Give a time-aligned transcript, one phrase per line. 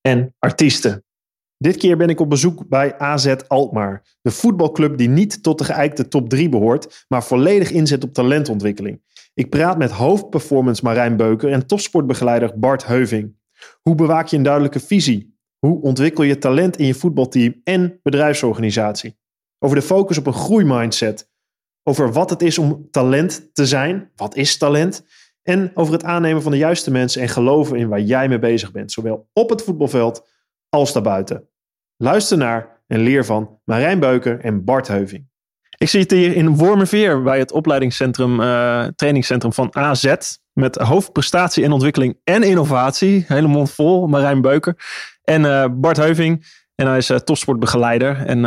[0.00, 1.04] en artiesten.
[1.56, 5.64] Dit keer ben ik op bezoek bij AZ Alkmaar, de voetbalclub die niet tot de
[5.64, 9.02] geëikte top 3 behoort, maar volledig inzet op talentontwikkeling.
[9.34, 13.36] Ik praat met hoofdperformance Marijn Beuker en topsportbegeleider Bart Heuving.
[13.82, 15.38] Hoe bewaak je een duidelijke visie?
[15.58, 19.18] Hoe ontwikkel je talent in je voetbalteam en bedrijfsorganisatie?
[19.58, 21.30] Over de focus op een groeimindset.
[21.82, 24.10] Over wat het is om talent te zijn.
[24.16, 25.04] Wat is talent?
[25.50, 28.72] En over het aannemen van de juiste mensen en geloven in waar jij mee bezig
[28.72, 28.92] bent.
[28.92, 30.26] Zowel op het voetbalveld
[30.68, 31.48] als daarbuiten.
[31.96, 35.28] Luister naar en leer van Marijn Beuker en Bart Heuving.
[35.78, 40.14] Ik zit hier in Wormerveer bij het opleidingscentrum, uh, trainingscentrum van AZ.
[40.52, 43.24] Met hoofdprestatie en ontwikkeling en innovatie.
[43.28, 44.76] Hele mond vol, Marijn Beuker.
[45.22, 46.46] En uh, Bart Heuving.
[46.74, 48.26] En hij is uh, topsportbegeleider.
[48.26, 48.42] En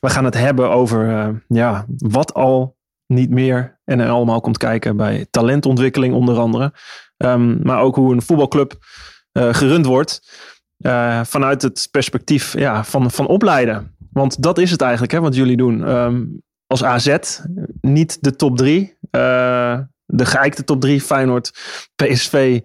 [0.00, 2.77] we gaan het hebben over ja, wat al
[3.08, 6.72] niet meer en er allemaal komt kijken bij talentontwikkeling onder andere.
[7.16, 8.76] Um, maar ook hoe een voetbalclub
[9.32, 10.20] gerund wordt.
[10.78, 13.96] Uh, vanuit het perspectief ja, van, van opleiden.
[14.12, 15.88] Want dat is het eigenlijk, hè, wat jullie doen.
[15.88, 17.16] Um, als AZ,
[17.80, 18.96] niet de top drie.
[19.10, 21.50] Uh, de geëikte top drie, Feyenoord,
[21.94, 22.60] PSV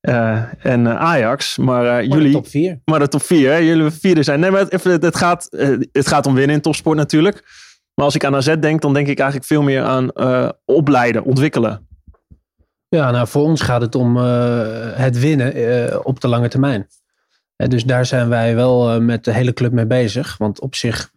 [0.00, 1.56] uh, en Ajax.
[1.56, 2.26] Maar, maar jullie.
[2.26, 2.80] De top vier.
[2.84, 4.40] Maar de top vier, hè, jullie vierde zijn.
[4.40, 5.46] Nee, maar het, het, gaat,
[5.92, 7.44] het gaat om winnen in topsport natuurlijk.
[7.96, 10.10] Maar als ik aan AZ denk, dan denk ik eigenlijk veel meer aan
[10.64, 11.88] opleiden, ontwikkelen.
[12.88, 16.88] Ja, nou voor ons gaat het om het winnen op de lange termijn
[17.56, 20.36] dus daar zijn wij wel eh, met de hele club mee bezig.
[20.36, 21.12] Want op zich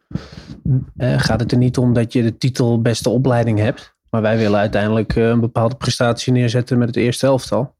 [0.97, 3.95] gaat het er niet om dat je de titel beste opleiding hebt.
[4.09, 7.77] Maar wij willen uiteindelijk eh, een bepaalde prestatie neerzetten met het eerste elftal.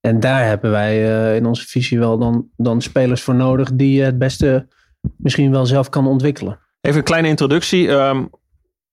[0.00, 4.02] En daar hebben wij eh, in onze visie wel dan, dan spelers voor nodig die
[4.02, 4.68] het beste
[5.16, 6.58] misschien wel zelf kan ontwikkelen.
[6.86, 7.88] Even een kleine introductie.
[7.88, 8.26] Ehm,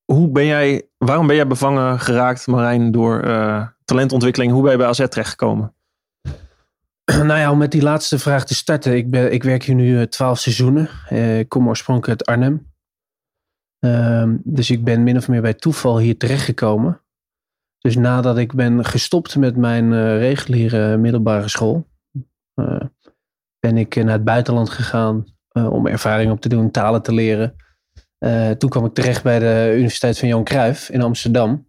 [0.06, 3.22] hoe ben jij, waarom ben jij bevangen geraakt, Marijn, door
[3.86, 4.52] talentontwikkeling?
[4.52, 5.74] Hoe ben je bij AZ terechtgekomen?
[7.24, 8.96] Nou ja, om met die laatste vraag te starten.
[8.96, 10.90] Ik, ben, ik werk hier nu eh, twaalf seizoenen.
[11.10, 12.72] Uh, ik kom oorspronkelijk uit Arnhem.
[13.86, 17.02] Uh, dus ik ben min of meer bij toeval hier terechtgekomen.
[17.80, 21.88] Dus nadat ik ben gestopt met mijn reguliere middelbare school,
[23.60, 27.56] ben ik naar het buitenland gegaan om ervaring op te doen, talen te leren.
[28.58, 31.68] Toen kwam ik terecht bij de Universiteit van Johan Cruijff in Amsterdam.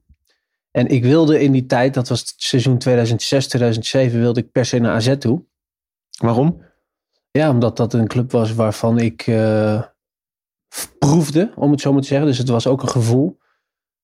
[0.70, 4.64] En ik wilde in die tijd, dat was het seizoen 2006, 2007, wilde ik per
[4.64, 5.44] se naar AZ toe.
[6.18, 6.62] Waarom?
[7.30, 9.82] Ja, omdat dat een club was waarvan ik uh,
[10.98, 12.26] proefde, om het zo maar te zeggen.
[12.26, 13.38] Dus het was ook een gevoel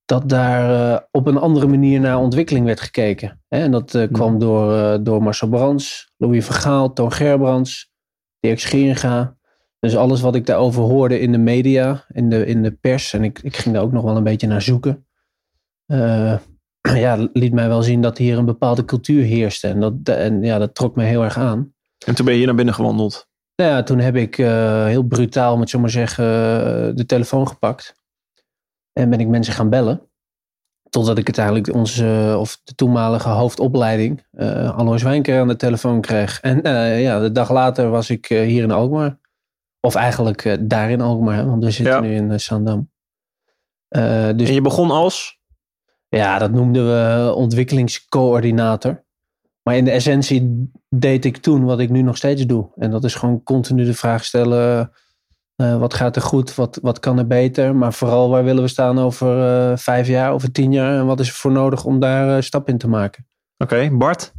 [0.05, 3.43] dat daar uh, op een andere manier naar ontwikkeling werd gekeken.
[3.49, 7.93] En dat uh, kwam door, door Marcel Brands, Louis Vergaal, Toon Gerbrands,
[8.41, 9.38] Dirk Scheringa.
[9.80, 13.12] Dus alles wat ik daarover hoorde in de media, in de, in de pers.
[13.12, 15.06] En ik, ik ging daar ook nog wel een beetje naar zoeken.
[15.86, 16.38] Uh,
[17.04, 19.69] ja, liet mij wel zien dat hier een bepaalde cultuur heerste.
[19.69, 21.74] En dat, en ja, dat trok me heel erg aan.
[22.06, 23.28] En toen ben je hier naar binnen gewandeld?
[23.56, 27.04] Nou ja, toen heb ik uh, heel brutaal, moet ik zo maar zeggen, uh, de
[27.06, 27.94] telefoon gepakt.
[28.92, 30.02] En ben ik mensen gaan bellen.
[30.90, 36.40] Totdat ik uiteindelijk onze, of de toenmalige hoofdopleiding, uh, Alois Wijnker, aan de telefoon kreeg.
[36.40, 36.60] En
[37.00, 39.19] ja, de dag later was ik hier in Alkmaar.
[39.80, 42.91] Of eigenlijk daar in Alkmaar, want we zitten nu in Sandam.
[43.88, 45.41] dus, en je begon als?
[46.08, 49.04] Ja, dat noemden we ontwikkelingscoördinator.
[49.62, 52.69] Maar in de essentie deed ik toen wat ik nu nog steeds doe.
[52.76, 54.92] En dat is gewoon continu de vraag stellen:
[55.56, 57.76] uh, wat gaat er goed, wat, wat kan er beter?
[57.76, 60.98] Maar vooral waar willen we staan over uh, vijf jaar, over tien jaar?
[60.98, 63.26] En wat is er voor nodig om daar uh, stap in te maken?
[63.58, 64.32] Oké, okay, Bart.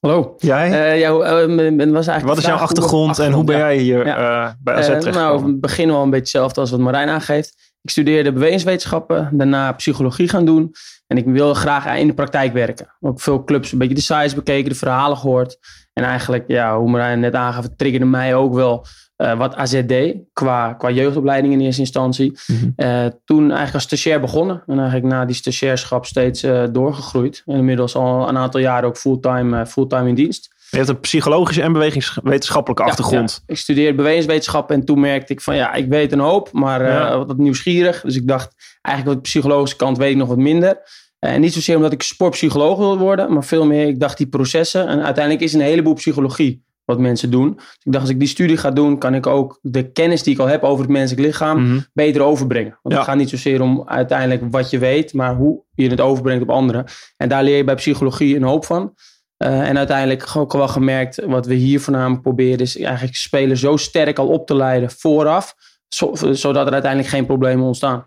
[0.00, 0.34] Hallo.
[0.38, 0.98] Jij?
[0.98, 4.56] jou, was eigenlijk wat is jouw achtergrond, achtergrond, en hoe ben jij hier ja.
[4.62, 5.14] bij AZ terecht?
[5.14, 7.74] Nou, we beginnen wel een beetje hetzelfde als wat Marijn aangeeft.
[7.82, 10.72] Ik studeerde bewegingswetenschappen, daarna psychologie gaan doen.
[11.06, 12.96] En ik wilde graag in de praktijk werken.
[13.00, 15.58] Ook veel clubs een beetje de size bekeken, de verhalen gehoord.
[15.92, 19.94] En eigenlijk, ja, hoe Marijn net aangaf, triggerde mij ook wel uh, wat AZD
[20.32, 22.38] qua, qua jeugdopleiding in eerste instantie.
[22.46, 22.72] Mm -hmm.
[22.76, 24.62] uh, toen eigenlijk als stagiair begonnen.
[24.66, 27.42] En eigenlijk na die stagiairschap steeds uh, doorgegroeid.
[27.46, 30.54] En inmiddels al een aantal jaren ook fulltime, fulltime in dienst.
[30.70, 33.30] Je hebt een psychologische en bewegingswetenschappelijke ja, achtergrond.
[33.46, 33.52] Ja.
[33.52, 37.24] Ik studeerde bewegingswetenschap en toen merkte ik van ja, ik weet een hoop, maar ja.
[37.24, 38.00] wat nieuwsgierig.
[38.00, 40.78] Dus ik dacht, eigenlijk op de psychologische kant weet ik nog wat minder.
[41.18, 44.88] En niet zozeer omdat ik sportpsycholoog wil worden, maar veel meer, ik dacht die processen.
[44.88, 47.54] En uiteindelijk is een heleboel psychologie wat mensen doen.
[47.54, 50.34] Dus ik dacht, als ik die studie ga doen, kan ik ook de kennis die
[50.34, 51.78] ik al heb over het menselijk lichaam Mhm.
[51.92, 52.78] beter overbrengen.
[52.82, 53.00] Want Ja.
[53.00, 56.50] het gaat niet zozeer om uiteindelijk wat je weet, maar hoe je het overbrengt op
[56.50, 56.84] anderen.
[57.16, 58.94] En daar leer je bij psychologie een hoop van.
[59.36, 63.76] Eh, en uiteindelijk ook wel gemerkt, wat we hier voornamelijk proberen, is eigenlijk spelers zo
[63.76, 65.54] sterk al op te leiden vooraf,
[65.88, 68.06] zo- zodat er uiteindelijk geen problemen ontstaan.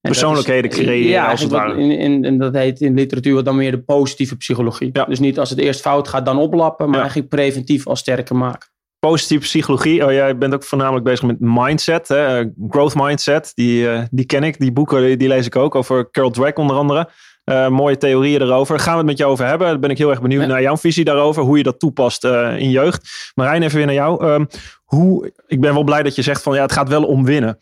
[0.00, 1.68] Persoonlijkheden creëren, ja, als het ware.
[1.68, 4.90] wat In, in, en dat heet in literatuur dan meer de positieve psychologie.
[4.92, 5.04] Ja.
[5.04, 7.00] Dus niet als het eerst fout gaat, dan oplappen, maar Ja.
[7.00, 8.68] eigenlijk preventief al sterker maken.
[8.98, 10.04] Positieve psychologie.
[10.04, 12.08] Oh, jij bent ook voornamelijk bezig met mindset.
[12.08, 12.44] Hè?
[12.68, 13.52] Growth mindset.
[13.54, 14.58] Die, eh, die ken ik.
[14.60, 15.74] Die boeken die, lees ik ook.
[15.74, 17.08] Over Carol Dweck onder andere.
[17.44, 18.78] Eh, mooie theorieën erover.
[18.78, 19.66] Gaan we het met jou over hebben.
[19.66, 20.48] Daar ben ik heel erg benieuwd Ja.
[20.48, 21.42] naar jouw visie daarover.
[21.42, 23.30] Hoe je dat toepast eh, in jeugd.
[23.34, 24.24] Marijn, even weer naar jou.
[24.24, 24.44] Ehm,
[24.84, 27.58] hoe, ik ben wel blij dat je zegt van ja, het gaat wel om winnen.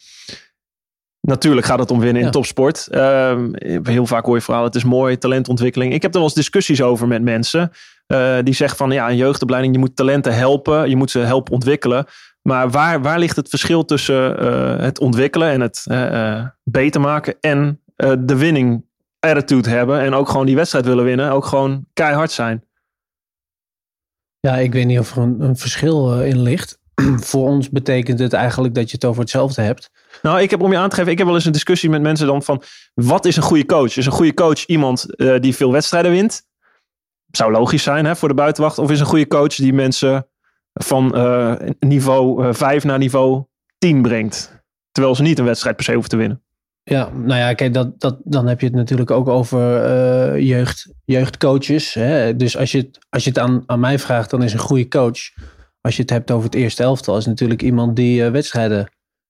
[1.27, 2.87] Natuurlijk gaat het om winnen in topsport.
[2.87, 3.49] Ehm,
[3.83, 5.93] heel vaak hoor je verhalen, het is mooi, talentontwikkeling.
[5.93, 7.71] Ik heb er wel eens discussies over met mensen.
[8.07, 10.89] eh, die zeggen van ja, een jeugdopleiding, je moet talenten helpen.
[10.89, 12.07] Je moet ze helpen ontwikkelen.
[12.43, 17.35] Maar waar, waar ligt het verschil tussen eh, het ontwikkelen en het eh, beter maken
[17.41, 17.81] en
[18.19, 18.85] de winning
[19.21, 22.65] attitude hebben en ook gewoon die wedstrijd willen winnen, ook gewoon keihard zijn?
[24.41, 26.79] Ja, ik weet niet of er een, een verschil in ligt.
[27.31, 29.91] Voor ons betekent het eigenlijk dat je het over hetzelfde hebt.
[30.23, 32.03] Nou, ik heb om je aan te geven, ik heb wel eens een discussie met
[32.03, 32.63] mensen dan van
[32.95, 33.97] wat is een goede coach?
[33.97, 36.43] Is een goede coach iemand eh, die veel wedstrijden wint?
[37.31, 38.79] Zou logisch zijn hè, voor de buitenwacht.
[38.79, 40.29] Of is een goede coach die mensen
[40.73, 43.45] van eh, niveau eh, 5 naar niveau
[43.79, 44.65] 10 brengt?
[44.93, 46.47] Terwijl ze niet een wedstrijd per se hoeven te winnen.
[46.91, 50.95] Ja, nou ja, kijk, dat, dat, dan heb je het natuurlijk ook over eh, jeugd,
[51.05, 51.95] jeugdcoaches.
[51.95, 52.37] Hè?
[52.37, 54.89] Dus als je het, als je het aan, aan mij vraagt, dan is een goede
[54.89, 55.19] coach.
[55.81, 58.87] Als je het hebt over het eerste elftal, is natuurlijk iemand die eh, wedstrijden eh,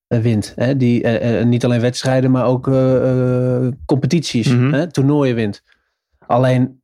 [0.07, 0.53] wint.
[0.55, 0.77] Hè?
[0.77, 4.73] Die eh, eh, niet alleen wedstrijden, maar ook eh, eh, competities, Mhm.
[4.73, 4.91] hè?
[4.91, 5.63] toernooien wint.
[6.27, 6.81] Alleen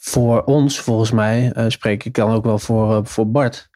[0.00, 3.70] voor ons, volgens mij, eh, spreek ik dan ook wel voor, eh, voor Bart.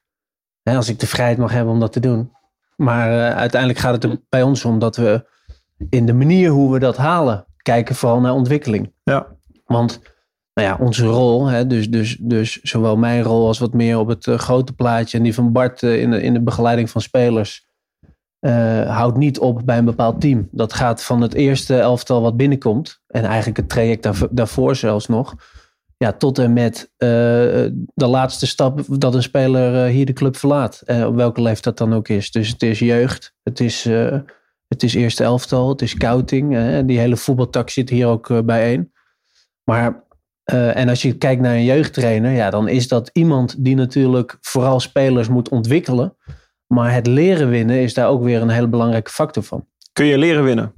[0.62, 2.32] Hè, als ik de vrijheid mag hebben om dat te doen.
[2.76, 5.25] Maar eh, uiteindelijk gaat het er bij ons om dat we
[5.91, 8.93] in de manier hoe we dat halen, kijken vooral naar ontwikkeling.
[9.03, 9.26] Ja.
[9.67, 10.00] Want
[10.55, 14.09] nou ja, onze rol, hè, dus, dus, dus zowel mijn rol als wat meer op
[14.09, 17.00] het eh, grote plaatje en die van Bart eh, in, de, in de begeleiding van
[17.00, 17.67] spelers,
[18.44, 20.49] eh, houdt niet op bij een bepaald team.
[20.50, 25.06] Dat gaat van het eerste elftal wat binnenkomt en eigenlijk het traject daarv- daarvoor zelfs
[25.06, 25.35] nog.
[25.96, 27.08] Ja, tot en met eh,
[27.94, 30.82] de laatste stap dat een speler eh, hier de club verlaat.
[31.06, 32.31] Op welke leeftijd dat dan ook is.
[32.31, 33.85] Dus het is jeugd, het is,
[34.69, 36.58] het is eerste elftal, het is scouting.
[36.87, 38.93] die hele voetbaltak zit hier ook bijeen.
[39.64, 40.05] Maar,
[40.75, 44.81] en als je kijkt naar een jeugdtrainer, ja, dan is dat iemand die natuurlijk vooral
[44.81, 46.17] spelers moet ontwikkelen.
[46.66, 49.66] Maar het leren winnen is daar ook weer een hele belangrijke factor van.
[49.93, 50.75] Kun je leren winnen?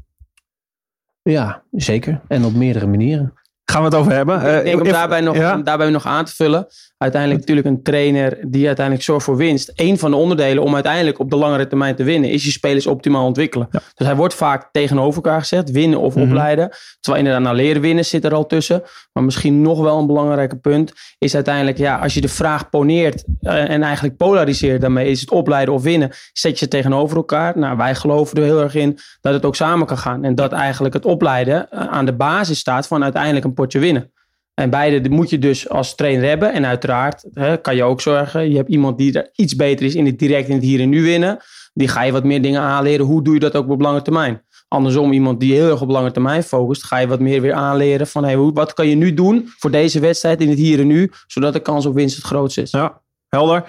[1.22, 2.20] Ja, zeker.
[2.28, 3.34] En op meerdere manieren.
[3.72, 4.36] Gaan we het over hebben?
[4.56, 5.54] Ik denk om if- daarbij nog, ja?
[5.54, 6.66] om daarbij nog aan te vullen.
[6.98, 9.72] Uiteindelijk natuurlijk een trainer die uiteindelijk zorgt voor winst.
[9.74, 12.30] Eén van de onderdelen om uiteindelijk op de langere termijn te winnen...
[12.30, 13.68] is je spelers optimaal ontwikkelen.
[13.70, 13.80] Ja.
[13.94, 15.70] Dus hij wordt vaak tegenover elkaar gezet.
[15.70, 16.24] Winnen of Mhm.
[16.24, 16.70] opleiden.
[17.00, 18.82] Terwijl inderdaad nou leren winnen zit er al tussen.
[19.12, 20.92] Maar misschien nog wel een belangrijke punt...
[21.18, 23.24] is uiteindelijk ja, als je de vraag poneert...
[23.40, 25.10] eh, en eigenlijk polariseert daarmee...
[25.10, 26.10] is het opleiden of winnen...
[26.32, 27.58] zet je ze tegenover elkaar.
[27.58, 30.24] Nou, wij geloven er heel erg in dat het ook samen kan gaan.
[30.24, 32.86] En dat eigenlijk het opleiden eh, aan de basis staat...
[32.86, 34.12] van uiteindelijk een potje winnen.
[34.54, 36.52] En beide moet je dus als trainer hebben.
[36.52, 38.50] En uiteraard hè, kan je ook zorgen.
[38.50, 40.88] Je hebt iemand die er iets beter is in het direct in het hier en
[40.88, 41.38] nu winnen.
[41.72, 43.06] Die ga je wat meer dingen aanleren.
[43.06, 44.42] Hoe doe je dat ook op lange termijn?
[44.68, 48.06] Andersom, iemand die heel erg op lange termijn focust, ga je wat meer weer aanleren
[48.06, 51.10] van hey, wat kan je nu doen voor deze wedstrijd in het hier en nu,
[51.26, 52.70] zodat de kans op winst het grootst is.
[52.70, 53.64] Ja, helder.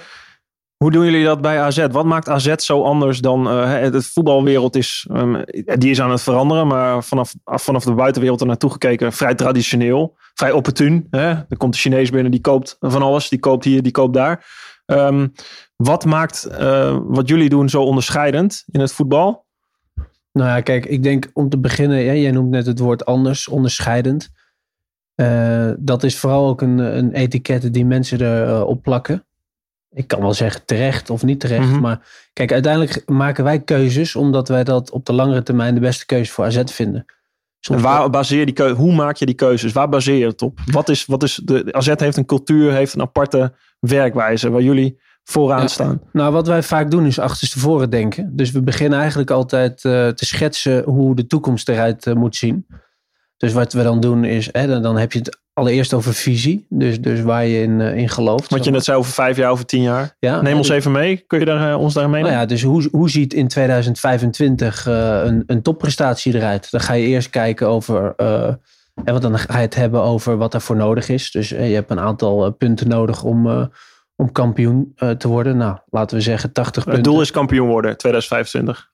[0.77, 1.87] Hoe doen jullie dat bij AZ?
[1.91, 5.07] Wat maakt AZ zo anders dan uh, het voetbalwereld is?
[5.11, 9.35] Um, die is aan het veranderen, maar vanaf, vanaf de buitenwereld er naartoe gekeken vrij
[9.35, 11.07] traditioneel, vrij opportun.
[11.09, 11.27] Hè?
[11.29, 14.45] Er komt de Chinees binnen, die koopt van alles, die koopt hier, die koopt daar.
[14.85, 15.33] Um,
[15.75, 19.45] wat maakt uh, wat jullie doen zo onderscheidend in het voetbal?
[20.31, 24.29] Nou ja, kijk, ik denk om te beginnen, jij noemt net het woord anders, onderscheidend.
[25.15, 29.26] Uh, dat is vooral ook een, een etiket die mensen erop uh, plakken.
[29.97, 31.65] Ik kan wel zeggen terecht of niet terecht.
[31.65, 31.81] Mm-hmm.
[31.81, 36.05] Maar kijk, uiteindelijk maken wij keuzes omdat wij dat op de langere termijn de beste
[36.05, 37.05] keuze voor AZ vinden.
[37.59, 39.71] Soms en waar baseer je die keuze, hoe maak je die keuzes?
[39.71, 40.59] Waar baseer je het op?
[40.65, 44.99] Wat is, wat is de, AZ heeft een cultuur, heeft een aparte werkwijze waar jullie
[45.23, 45.67] vooraan ja.
[45.67, 46.01] staan.
[46.11, 48.35] Nou, wat wij vaak doen is achterstevoren denken.
[48.35, 52.67] Dus we beginnen eigenlijk altijd uh, te schetsen hoe de toekomst eruit uh, moet zien.
[53.37, 56.65] Dus wat we dan doen is, hè, dan, dan heb je het allereerst over visie.
[56.69, 58.51] Dus, dus waar je in, uh, in gelooft.
[58.51, 60.15] Wat je net zei over vijf jaar, over tien jaar.
[60.19, 61.23] Ja, Neem ons even mee.
[61.27, 64.87] Kun je daar, uh, ons daar mee nou ja, Dus hoe, hoe ziet in 2025
[64.87, 66.71] uh, een, een topprestatie eruit?
[66.71, 68.13] Dan ga je eerst kijken over...
[68.17, 68.47] uh,
[69.03, 71.31] en want dan ga je het hebben over wat er voor nodig is.
[71.31, 73.69] Dus je hebt een aantal punten nodig om,
[74.17, 75.57] om kampioen eh, te worden.
[75.57, 77.11] Nou, laten we zeggen 80 Het punten.
[77.11, 78.91] doel is kampioen worden 2025.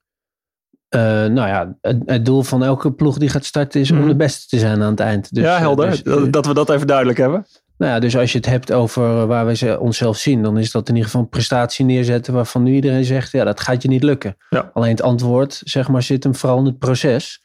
[0.94, 4.02] Eh, nou ja, het, het doel van elke ploeg die gaat starten is Mhm.
[4.02, 5.34] om de beste te zijn aan het eind.
[5.34, 5.90] Dus, ja, eh, helder.
[5.90, 7.46] dus, dat, eh, dat we dat even duidelijk hebben.
[7.78, 10.72] nou ja, dus als je het hebt over waar wij ze- onszelf zien, dan is
[10.72, 13.88] dat in ieder geval een prestatie neerzetten waarvan nu iedereen zegt, ja, dat gaat je
[13.88, 14.36] niet lukken.
[14.50, 14.70] Ja.
[14.74, 17.42] Alleen het antwoord, zeg maar, zit hem vooral in het proces.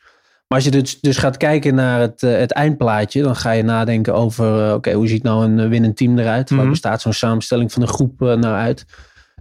[0.49, 4.15] Maar als je dus, dus gaat kijken naar het, het eindplaatje, dan ga je nadenken
[4.15, 6.51] over, oké, hoe ziet nou een winnend team eruit?
[6.51, 6.61] Mhm.
[6.61, 8.85] Waar bestaat zo'n samenstelling van een groep nou uit?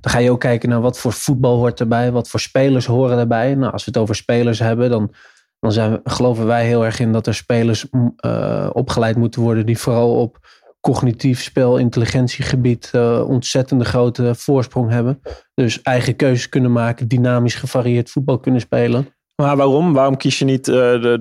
[0.02, 3.18] Dan ga je ook kijken naar wat voor voetbal hoort erbij, wat voor spelers horen
[3.18, 3.56] erbij.
[3.56, 5.14] Nou, als we het over spelers hebben, dan,
[5.60, 7.86] dan zijn geloven wij heel erg in dat er spelers
[8.16, 10.40] eh, opgeleid moeten worden die vooral op
[10.82, 15.22] cognitief spel, intelligentiegebied uh, ontzettende grote voorsprong hebben.
[15.54, 19.08] Dus eigen keuzes kunnen maken, dynamisch gevarieerd voetbal kunnen spelen.
[19.36, 19.94] Maar waarom?
[19.94, 21.18] Waarom kies je niet de, de,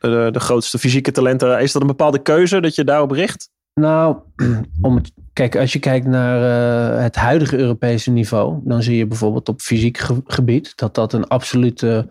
[0.00, 1.60] de, de grootste fysieke talenten?
[1.60, 3.50] Is dat een bepaalde keuze dat je daarop richt?
[3.80, 4.16] Nou,
[4.82, 6.40] om het, kijk, als je kijkt naar
[6.96, 11.12] uh, het huidige Europese niveau, dan zie je bijvoorbeeld op fysiek ge gebied dat dat
[11.12, 12.10] een absolute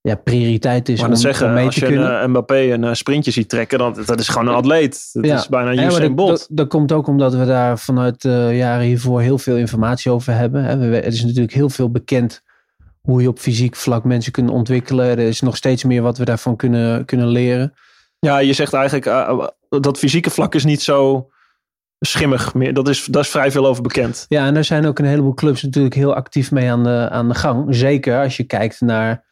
[0.00, 2.22] ja, prioriteit is maar om, zeggen, om mee als je kunnen.
[2.22, 5.08] een Mbappé een sprintje ziet trekken, dan dat is gewoon een atleet.
[5.12, 5.34] Dat Ja.
[5.36, 6.28] is bijna Ja, Usain dat, Bolt.
[6.28, 10.34] dat, dat komt ook omdat we daar vanuit de jaren hiervoor heel veel informatie over
[10.34, 10.64] hebben.
[10.64, 10.76] hè.
[10.76, 12.42] We- Er is natuurlijk heel veel bekend
[13.00, 15.06] hoe je op fysiek vlak mensen kunt ontwikkelen.
[15.06, 17.72] Er is nog steeds meer wat we daarvan kunnen, kunnen leren.
[18.18, 19.06] Ja, je zegt eigenlijk
[19.80, 21.28] dat fysieke vlak is niet zo
[21.98, 22.74] schimmig meer.
[22.74, 24.26] Dat is, daar is vrij veel over bekend.
[24.28, 27.28] Ja, en daar zijn ook een heleboel clubs natuurlijk heel actief mee aan de, aan
[27.28, 27.74] de gang.
[27.74, 29.24] Zeker als je kijkt naar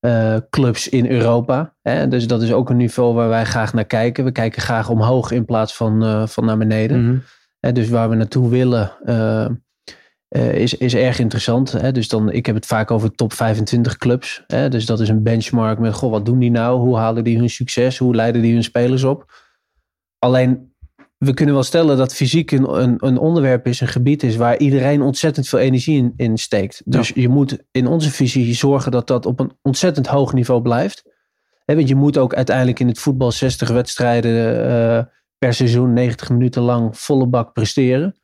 [0.00, 1.74] eh, clubs in Europa.
[1.82, 2.08] Hè?
[2.08, 4.24] Dus dat is ook een niveau waar wij graag naar kijken.
[4.24, 7.04] We kijken graag omhoog in plaats van, eh, van naar beneden.
[7.04, 7.18] Mhm.
[7.60, 8.92] Hè, dus waar we naartoe willen
[10.28, 11.72] eh, is, is erg interessant.
[11.72, 11.92] Hè?
[11.92, 14.44] Dus dan, ik heb het vaak over top 25 clubs.
[14.46, 14.68] Hè?
[14.68, 16.78] Dus dat is een benchmark met, goh, wat doen die nou?
[16.78, 17.98] Hoe halen die hun succes?
[17.98, 19.32] Hoe leiden die hun spelers op?
[20.18, 20.74] Alleen,
[21.18, 24.58] we kunnen wel stellen dat fysiek een, een, een onderwerp is, een gebied is waar
[24.58, 26.82] iedereen ontzettend veel energie in, in steekt.
[26.84, 31.16] Dus je moet in onze visie zorgen dat dat op een ontzettend hoog niveau blijft.
[31.64, 35.04] Want je moet ook uiteindelijk in het voetbal 60 wedstrijden eh,
[35.38, 38.18] per seizoen, 90 minuten lang, volle bak presteren.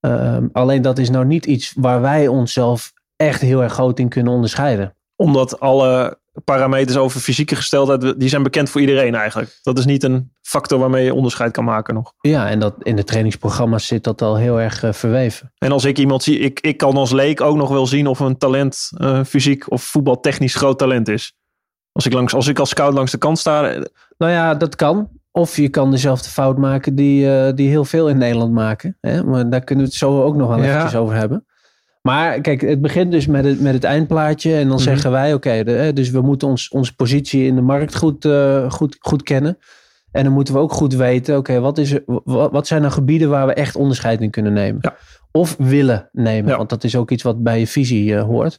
[0.00, 4.08] Ehm, alleen dat is nou niet iets waar wij onszelf echt heel erg groot in
[4.08, 4.96] kunnen onderscheiden.
[5.16, 9.58] Omdat alle parameters over fysieke gesteldheid, die zijn bekend voor iedereen eigenlijk.
[9.62, 12.12] Dat is niet een factor waarmee je onderscheid kan maken nog.
[12.20, 15.52] Ja, en dat in de trainingsprogramma's zit dat al heel erg eh, verweven.
[15.58, 18.20] En als ik iemand zie, ik, ik kan als leek ook nog wel zien of
[18.20, 21.34] een talent uh, fysiek of voetbaltechnisch groot talent is.
[21.92, 23.68] Als ik, langs, als ik als scout langs de kant sta.
[23.70, 23.82] eh,
[24.18, 25.08] Nou ja, dat kan.
[25.30, 28.96] Of je kan dezelfde fout maken die, uh, die heel veel in Nederland maken.
[29.00, 29.24] Hè?
[29.24, 30.64] Maar daar kunnen we het zo ook nog wel Ja.
[30.64, 31.46] eventjes over hebben.
[32.08, 34.52] Maar kijk, het begint dus met het, met het eindplaatje.
[34.54, 34.78] En dan Mhm.
[34.84, 38.96] zeggen wij, oké, dus we moeten ons, onze positie in de markt goed, eh, goed,
[39.00, 39.58] goed kennen.
[40.12, 43.28] En dan moeten we ook goed weten, oké, wat is wat, wat zijn nou gebieden
[43.30, 44.78] waar we echt onderscheid in kunnen nemen?
[44.80, 44.96] Ja.
[45.30, 46.56] Of willen nemen, Ja.
[46.56, 48.58] want dat is ook iets wat bij je visie eh, hoort.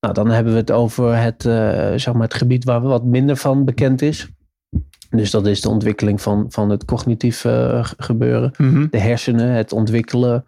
[0.00, 3.04] Nou, dan hebben we het over het, eh, zeg maar het gebied waar we wat
[3.04, 4.28] minder van bekend is.
[5.10, 8.50] Dus dat is de ontwikkeling van, van het cognitief ge- gebeuren.
[8.56, 8.86] mhm.
[8.90, 10.44] De hersenen, het ontwikkelen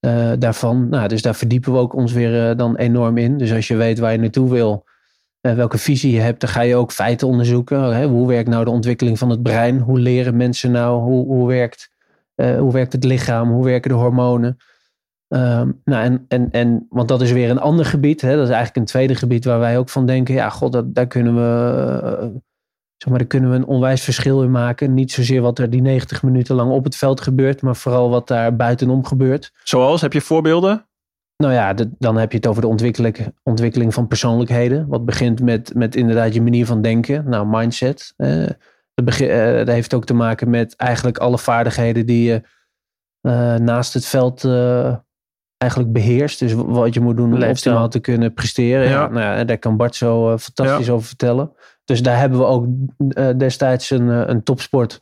[0.00, 0.88] eh, daarvan.
[0.88, 3.38] Nou, dus daar verdiepen we ook ons weer eh, dan enorm in.
[3.38, 4.84] Dus als je weet waar je naartoe wil,
[5.40, 7.94] eh, welke visie je hebt, dan ga je ook feiten onderzoeken.
[7.96, 8.06] Hè?
[8.06, 9.78] Hoe werkt nou de ontwikkeling van het brein?
[9.80, 11.02] Hoe leren mensen nou?
[11.02, 11.90] Hoe, hoe, werkt,
[12.34, 13.50] hoe werkt het lichaam?
[13.50, 14.56] Hoe werken de hormonen?
[15.28, 18.20] Ehm, nou, en, en, en, want dat is weer een ander gebied.
[18.20, 18.30] Hè?
[18.30, 21.34] Dat is eigenlijk een tweede gebied waar wij ook van denken: ja, god, daar kunnen
[21.34, 22.40] we.
[22.96, 24.94] Zeg maar, daar kunnen we een onwijs verschil in maken.
[24.94, 28.28] Niet zozeer wat er die 90 minuten lang op het veld gebeurt, maar vooral wat
[28.28, 29.52] daar buitenom gebeurt.
[29.64, 30.86] Zoals, heb je voorbeelden?
[31.36, 34.86] Nou ja, de- dan heb je het over de ontwikkeling, ontwikkeling van persoonlijkheden.
[34.88, 37.28] Wat begint met, met inderdaad je manier van denken.
[37.28, 38.14] Nou, mindset.
[38.94, 42.42] dat, begin, eh, dat heeft ook te maken met eigenlijk alle vaardigheden die je
[43.20, 44.96] eh, naast het veld eh,
[45.56, 46.38] eigenlijk beheerst.
[46.38, 48.84] Dus wat je moet doen om optimaal te kunnen presteren.
[48.84, 48.90] Ja.
[48.90, 49.08] Ja.
[49.08, 51.52] nou ja, daar kan Bart zo fantastisch over vertellen.
[51.86, 52.66] Dus daar hebben we ook
[53.08, 55.00] eh, destijds een, eh, een topsport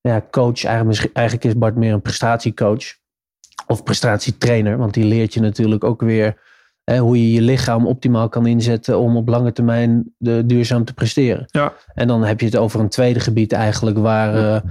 [0.00, 0.64] ja, coach.
[0.64, 2.84] Eigenlijk, is Bart meer een prestatiecoach.
[3.66, 4.78] Of prestatietrainer.
[4.78, 6.40] Want die leert je natuurlijk ook weer
[6.84, 10.94] hè, hoe je je lichaam optimaal kan inzetten om op lange termijn de, duurzaam te
[10.94, 11.44] presteren.
[11.46, 11.72] Ja.
[11.94, 14.62] En dan heb je het over een tweede gebied eigenlijk waar, ja.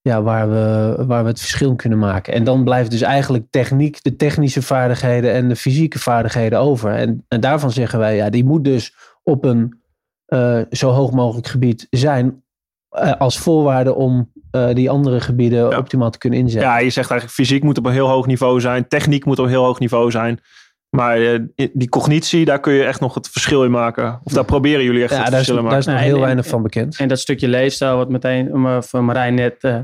[0.00, 2.34] ja, waar, we, waar we het verschil kunnen maken.
[2.34, 6.90] En dan blijft dus eigenlijk techniek, de technische vaardigheden en de fysieke vaardigheden over.
[6.90, 9.81] En, en daarvan zeggen wij, ja, die moet dus op een
[10.32, 12.42] uh, zo hoog mogelijk gebied zijn
[12.92, 15.78] uh, als voorwaarde om uh, die andere gebieden ja.
[15.78, 16.70] optimaal te kunnen inzetten.
[16.70, 19.44] Ja, je zegt eigenlijk fysiek moet op een heel hoog niveau zijn, techniek moet op
[19.44, 20.40] een heel hoog niveau zijn.
[20.96, 21.38] Maar uh,
[21.72, 24.20] die cognitie, daar kun je echt nog het verschil in maken.
[24.24, 25.92] Of daar proberen jullie echt ja, het daar verschil is, in daar maken.
[25.92, 26.96] is nog heel weinig van bekend.
[26.96, 29.78] En dat stukje leefstijl wat meteen van Marijn net uh,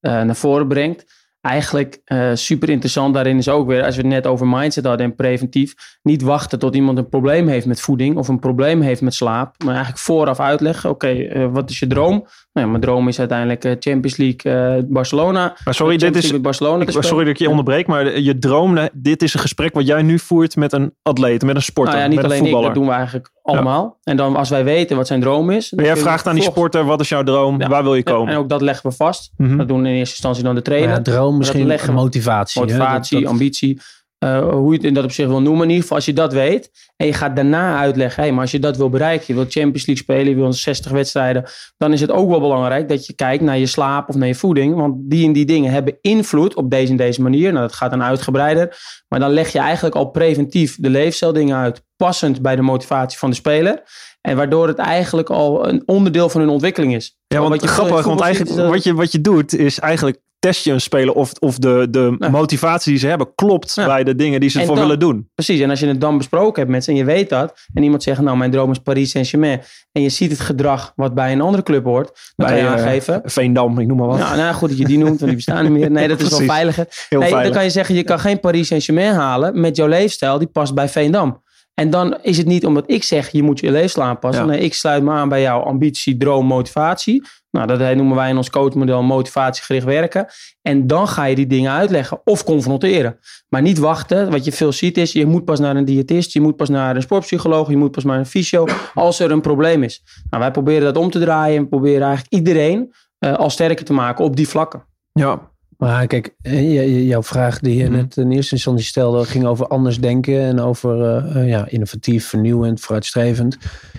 [0.00, 1.15] naar voren brengt.
[1.46, 5.06] Eigenlijk uh, super interessant daarin is ook weer, als we het net over mindset hadden
[5.06, 9.00] en preventief, niet wachten tot iemand een probleem heeft met voeding of een probleem heeft
[9.00, 12.26] met slaap, maar eigenlijk vooraf uitleggen, oké, okay, wat is je droom?
[12.52, 15.56] Nou ja, mijn droom is uiteindelijk Champions League Barcelona.
[15.64, 19.22] Maar sorry, dit is, Barcelona ik, sorry dat ik je onderbreek, maar je droom, dit
[19.22, 22.10] is een gesprek wat jij nu voert met een atleet, met een sporter, nou ja,
[22.10, 22.68] niet met alleen een voetballer.
[22.68, 23.98] Ik, dat doen we eigenlijk allemaal.
[24.04, 25.70] En dan als wij weten wat zijn droom is.
[25.72, 27.58] Maar jij vraagt aan die sporter, wat is jouw droom?
[27.58, 28.32] Waar wil je komen?
[28.32, 29.30] en ook dat leggen we vast.
[29.36, 29.56] Mhm.
[29.56, 30.90] Dat doen in eerste instantie dan de trainer.
[30.90, 32.62] Ja, droom misschien leggen motivatie.
[32.62, 32.66] hè?
[32.66, 33.80] Motivatie, Dat- dat- ambitie.
[34.18, 35.62] Eh, hoe je het in dat op zich wil noemen.
[35.62, 36.70] In ieder geval, als je dat weet.
[36.96, 38.22] En je gaat daarna uitleggen.
[38.22, 39.24] Hey, maar als je dat wil bereiken.
[39.26, 40.28] Je wil Champions League spelen.
[40.28, 41.44] Je wil 60 wedstrijden.
[41.76, 44.34] Dan is het ook wel belangrijk dat je kijkt naar je slaap of naar je
[44.34, 44.74] voeding.
[44.74, 47.52] Want die en die dingen hebben invloed op deze en deze manier.
[47.52, 48.76] Nou, dat gaat dan uitgebreider.
[49.08, 51.84] Maar dan leg je eigenlijk al preventief de leefstijldingen uit.
[51.96, 53.82] Passend bij de motivatie van de speler.
[54.26, 57.16] En waardoor het eigenlijk al een onderdeel van hun ontwikkeling is.
[57.26, 60.18] Ja, want Wat je grappig, want eigenlijk dat- wat je, wat je doet is eigenlijk
[60.38, 62.28] test je een speler of, of de, de Ja.
[62.28, 63.86] motivatie die ze hebben klopt Ja.
[63.86, 65.30] bij de dingen die ze ervoor dan- willen doen.
[65.34, 67.82] Precies, en als je het dan besproken hebt met ze en je weet dat, en
[67.82, 69.60] iemand zegt, nou, mijn droom is Paris Saint-Germain,
[69.92, 72.06] en je ziet het gedrag wat bij een andere club hoort,
[72.36, 73.20] dan Bij, kan je eh, aangeven.
[73.24, 74.18] Veendam, ik noem maar wat.
[74.18, 75.90] Nou, nou, goed dat je die noemt, want die bestaan niet meer.
[75.90, 76.86] Nee, dat is wel veiliger.
[77.08, 77.46] Heel nee, veilig.
[77.46, 80.74] dan kan je zeggen, je kan geen Paris Saint-Germain halen met jouw leefstijl, die past
[80.74, 81.42] bij Veendam.
[81.80, 84.44] En dan is het niet omdat ik zeg, je moet je leefstijl aanpassen.
[84.44, 84.50] Ja.
[84.50, 87.22] Nee, ik sluit me aan bij jouw ambitie, droom, motivatie.
[87.50, 90.26] Nou, dat noemen wij in ons coachmodel motivatiegericht werken.
[90.62, 93.18] En dan ga je die dingen uitleggen of confronteren.
[93.48, 94.30] Maar niet wachten.
[94.30, 96.96] Wat je veel ziet is, je moet pas naar een diëtist, je moet pas naar
[96.96, 100.02] een sportpsycholoog, je moet pas naar een fysio als er een probleem is.
[100.30, 103.92] Nou, wij proberen dat om te draaien en proberen eigenlijk iedereen eh, al sterker te
[103.92, 104.84] maken op die vlakken.
[105.12, 107.92] Ja, Maar kijk, eh, jouw vraag die je Mhm.
[107.92, 112.26] net in eerste instantie stelde, ging over anders denken en over eh, eh, ja, innovatief,
[112.26, 113.58] vernieuwend, vooruitstrevend.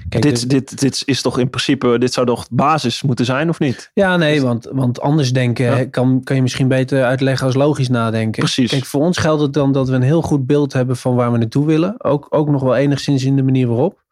[0.10, 3.50] Kijk, dit, dus- dit, dit is toch in principe, dit zou toch basis moeten zijn
[3.50, 3.92] of niet?
[3.94, 5.86] ja, nee, want, want anders denken Ja.
[5.86, 8.40] kan, kan je misschien beter uitleggen als logisch nadenken.
[8.44, 8.70] Precies.
[8.72, 11.32] Kijk, voor ons geldt het dan dat we een heel goed beeld hebben van waar
[11.32, 12.04] we naartoe willen.
[12.04, 14.06] Ook, ook nog wel enigszins in de manier waarop.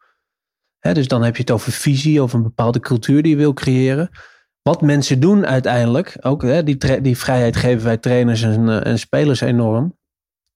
[0.78, 3.52] Hè, dus dan heb je het over visie, over een bepaalde cultuur die je wil
[3.52, 4.10] creëren.
[4.66, 8.98] Wat mensen doen uiteindelijk, ook hè, die, die vrijheid geven wij trainers en, eh, en
[8.98, 9.96] spelers enorm.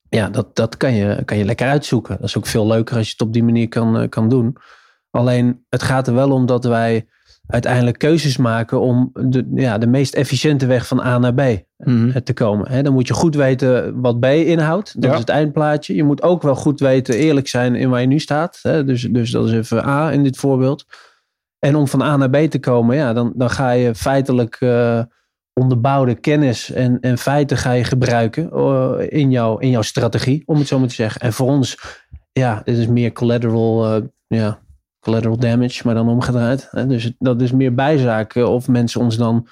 [0.08, 2.16] Ja, dat, dat kan, je, kan je lekker uitzoeken.
[2.16, 4.56] Dat is ook veel leuker als je het op die manier kan, eh, kan doen.
[5.10, 7.06] Alleen het gaat er wel om dat wij
[7.46, 11.40] uiteindelijk keuzes maken om de, ja, de meest efficiënte weg van A naar B
[11.76, 12.08] Mhm.
[12.10, 12.84] eh, te komen.
[12.84, 14.94] Dan moet je goed weten wat B inhoudt.
[14.94, 15.12] Dat Ja.
[15.12, 15.94] is het eindplaatje.
[15.94, 18.60] Je moet ook wel goed weten, eerlijk zijn in waar je nu staat.
[18.62, 20.84] Dus, dus dat is even A in dit voorbeeld.
[21.60, 25.02] En om van A naar B te komen, ja, dan, dan ga je feitelijk eh,
[25.52, 30.58] onderbouwde kennis en, en feiten ga je gebruiken eh, in, jouw, in jouw strategie, om
[30.58, 31.20] het zo maar te zeggen.
[31.20, 31.78] En voor ons,
[32.32, 34.58] ja, dit is meer collateral, eh, ja,
[35.00, 36.68] collateral damage, maar dan omgedraaid.
[36.88, 39.48] Dus dat is meer bijzaak of mensen ons dan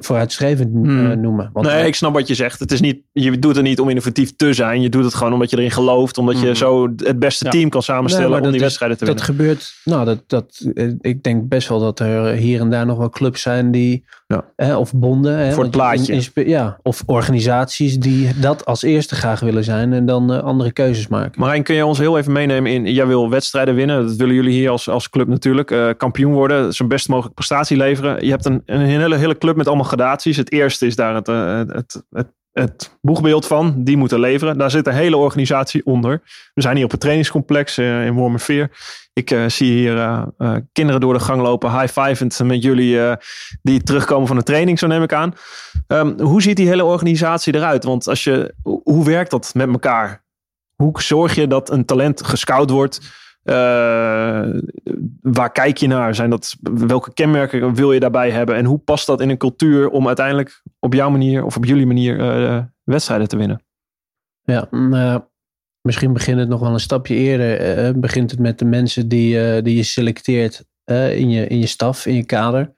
[0.00, 1.20] vooruitstrevend eh, Hmm.
[1.20, 1.50] noemen.
[1.52, 2.58] Want Nee, ik snap wat je zegt.
[2.60, 4.82] Het is niet, je doet het niet om innovatief te zijn.
[4.82, 6.18] Je doet het gewoon omdat je erin gelooft.
[6.18, 6.54] Omdat je Mhm.
[6.54, 7.50] zo het beste Ja.
[7.50, 9.34] team kan samenstellen Nee, om dat die is- wedstrijden te dat winnen.
[9.34, 10.66] gebeurt, nou, dat, dat,
[11.00, 14.44] ik denk best wel dat er hier en daar nog wel clubs zijn die, Ja.
[14.56, 19.64] hè, of bonden, hè, Voor het ja, of organisaties die dat als eerste graag willen
[19.64, 21.40] zijn en dan eh, andere keuzes maken.
[21.40, 22.86] Marijn, kun je ons heel even meenemen in...
[22.92, 24.06] Jij wil wedstrijden winnen.
[24.06, 25.70] Dat willen jullie hier als, als club natuurlijk.
[25.70, 26.72] Eh, kampioen worden.
[26.72, 28.24] Zo'n best mogelijk prestatie leveren.
[28.24, 30.36] Je hebt een, een hele, hele club met allemaal gradaties.
[30.36, 33.84] Het eerste is daar het, eh, het, het, het, het boegbeeld van.
[33.84, 34.58] Die moeten leveren.
[34.58, 36.22] Daar zit een hele organisatie onder.
[36.54, 38.70] We zijn hier op het trainingscomplex in Wormerveer.
[39.18, 41.80] Ik eh, zie hier eh, eh, kinderen door de gang lopen.
[41.80, 43.16] High-fivend met jullie
[43.62, 45.34] die terugkomen van de training, zo neem ik aan.
[45.86, 47.84] Ehm, hoe ziet die hele organisatie eruit?
[47.84, 50.24] Want als je, hoe- werkt dat met elkaar?
[50.74, 53.00] Hoe zorg je dat een talent gescout wordt?
[55.20, 56.14] Waar kijk je naar?
[56.14, 58.56] Zijn dat, welke kenmerken wil je daarbij hebben?
[58.56, 61.86] En hoe past dat in een cultuur om uiteindelijk op jouw manier of op jullie
[61.86, 62.16] manier
[62.84, 63.62] wedstrijden te winnen?
[64.42, 65.22] Ja, nou,
[65.86, 67.60] misschien begint het nog wel een stapje eerder.
[67.60, 71.58] eh, begint het met de mensen die, eh, die je selecteert eh, in, je, in
[71.58, 72.74] je staf, in je kader.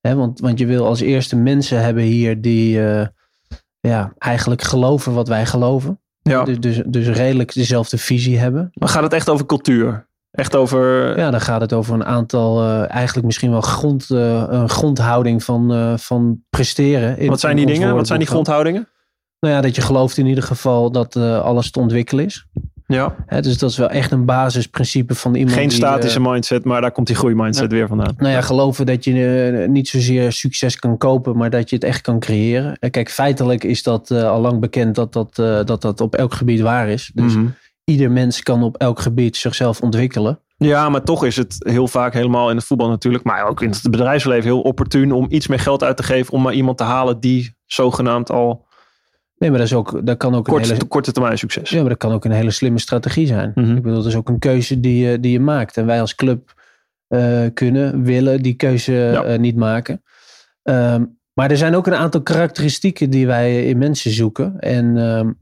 [0.00, 3.06] Hè, want, want je wil als eerste mensen hebben hier die eh,
[3.80, 6.00] ja, eigenlijk geloven wat wij geloven.
[6.22, 6.44] Ja.
[6.44, 8.70] Dus, dus, dus redelijk dezelfde visie hebben.
[8.74, 10.08] Maar gaat het echt over cultuur?
[10.30, 11.18] Echt over.
[11.18, 15.44] Ja, dan gaat het over een aantal, eh, eigenlijk misschien wel grond, eh, een grondhouding
[15.44, 17.18] van, eh, van presteren.
[17.18, 17.94] in- wat zijn die dingen?
[17.94, 18.88] Wat zijn die grondhoudingen?
[19.44, 22.46] Nou ja, dat je gelooft in ieder geval dat eh, alles te ontwikkelen is.
[22.86, 23.14] Ja.
[23.26, 26.64] Hè, dus dat is wel echt een basisprincipe van iemand Geen die, statische eh, mindset,
[26.64, 28.14] maar daar komt die groeimindset weer vandaan.
[28.16, 31.84] nou ja, geloven dat je eh, niet zozeer succes kan kopen, maar dat je het
[31.84, 32.78] echt kan creëren.
[32.90, 35.34] Kijk, feitelijk is dat al lang bekend dat dat,
[35.66, 37.10] dat dat op elk gebied waar is.
[37.14, 37.46] Dus Mhm.
[37.84, 40.38] ieder mens kan op elk gebied zichzelf ontwikkelen.
[40.56, 43.70] Ja, maar toch is het heel vaak helemaal in het voetbal natuurlijk, maar ook in
[43.70, 46.84] het bedrijfsleven heel opportun om iets meer geld uit te geven om maar iemand te
[46.84, 48.63] halen die zogenaamd al
[49.36, 50.84] Nee, maar dat, is ook, dat kan ook een Korte, hele...
[50.84, 51.70] korte termijn succes.
[51.70, 53.52] Ja, maar dat kan ook een hele slimme strategie zijn.
[53.54, 53.76] Mhm.
[53.76, 55.76] Ik bedoel, dat is ook een keuze die je, die je maakt.
[55.76, 56.54] En wij als club
[57.08, 59.24] eh, kunnen, willen die keuze Ja.
[59.24, 60.02] eh, niet maken.
[60.62, 64.58] Ehm, maar er zijn ook een aantal karakteristieken die wij in mensen zoeken.
[64.58, 65.32] En ehm,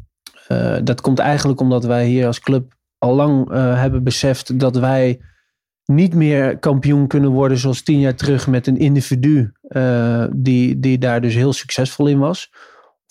[0.48, 5.20] eh, dat komt eigenlijk omdat wij hier als club al lang hebben beseft dat wij
[5.84, 9.52] niet meer kampioen kunnen worden zoals tien jaar terug met een individu
[10.32, 12.50] die, die daar dus heel succesvol in was.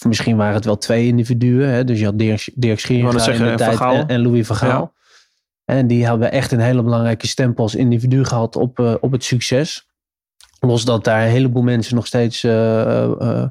[0.07, 1.69] Misschien waren het wel twee individuen.
[1.69, 1.83] Hè?
[1.83, 3.95] Dus je had Dirk, Dirk in de en tijd Van Gaal.
[3.95, 4.93] en, en Louis van Gaal.
[5.65, 9.23] En die hebben echt een hele belangrijke stempel als individu gehad op, eh, op het
[9.23, 9.89] succes.
[10.59, 13.47] Los dat daar een heleboel mensen nog steeds eh, eh,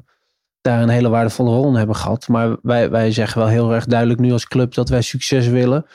[0.61, 2.27] daar een hele waardevolle rol in hebben gehad.
[2.27, 5.85] Maar wij, wij zeggen wel heel erg duidelijk nu als club dat wij succes willen.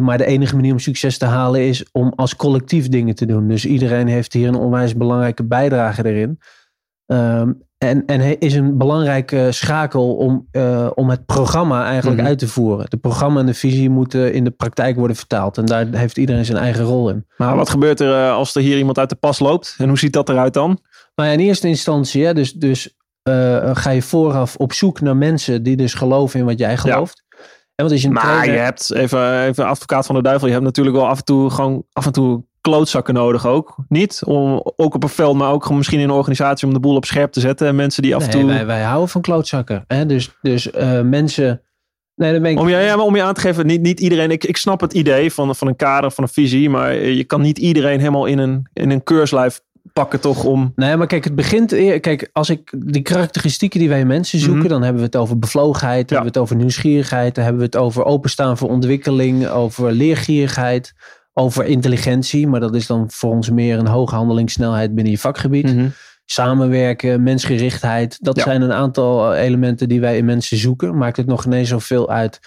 [0.00, 3.48] Maar de enige manier om succes te halen is om als collectief dingen te doen.
[3.48, 6.40] Dus iedereen heeft hier een onwijs belangrijke bijdrage erin.
[7.06, 7.52] Ehm,
[7.84, 12.28] en, en hij is een belangrijke schakel om, eh, om het programma eigenlijk Mhm.
[12.28, 12.86] uit te voeren.
[12.88, 15.58] De programma en de visie moeten in de praktijk worden vertaald.
[15.58, 17.26] En daar heeft iedereen zijn eigen rol in.
[17.36, 19.74] Maar wat gebeurt er eh, als er hier iemand uit de pas loopt?
[19.78, 20.78] En hoe ziet dat eruit dan?
[21.14, 25.16] Nou ja, in eerste instantie, hè, dus, dus eh, ga je vooraf op zoek naar
[25.16, 27.22] mensen die dus geloven in wat jij gelooft.
[27.74, 28.54] En wat is een Maar trainer?
[28.54, 31.50] je hebt, even, even advocaat van de duivel, je hebt natuurlijk wel af en toe
[31.50, 33.74] gewoon af en toe klootzakken nodig ook.
[33.88, 36.80] Niet om, ook op een veld, maar ook gewoon misschien in een organisatie om de
[36.80, 37.66] boel op scherp te zetten.
[37.66, 38.50] En mensen die af en Nee, toe...
[38.50, 39.84] wij, wij houden van klootzakken.
[39.86, 40.06] Hè?
[40.06, 41.62] Dus, dus eh, mensen.
[42.14, 42.58] Nee, dan ben ik.
[42.58, 44.30] Om je, ja, maar om je aan te geven, niet, niet iedereen.
[44.30, 46.70] Ik, ik snap het idee van, van een kader, van een visie.
[46.70, 49.60] Maar je kan niet iedereen helemaal in een, in een keurslijf
[49.92, 50.44] pakken, toch?
[50.44, 50.72] Om.
[50.76, 51.72] Nee, maar kijk, het begint.
[51.72, 54.68] eer- Kijk, als ik die karakteristieken die wij mensen zoeken, Mhm.
[54.68, 57.68] dan hebben we het over bevlogenheid, dan hebben we het over nieuwsgierigheid, dan hebben we
[57.68, 60.92] het over openstaan voor ontwikkeling, over leergierigheid,
[61.32, 62.46] over intelligentie.
[62.46, 65.74] Maar dat is dan voor ons meer een hoge handelingssnelheid binnen je vakgebied.
[65.74, 65.88] Mhm.
[66.24, 68.18] Samenwerken, mensgerichtheid.
[68.20, 68.42] Dat Ja.
[68.42, 70.96] zijn een aantal eh, elementen die wij in mensen zoeken.
[70.96, 72.40] Maakt het nog ineens zoveel uit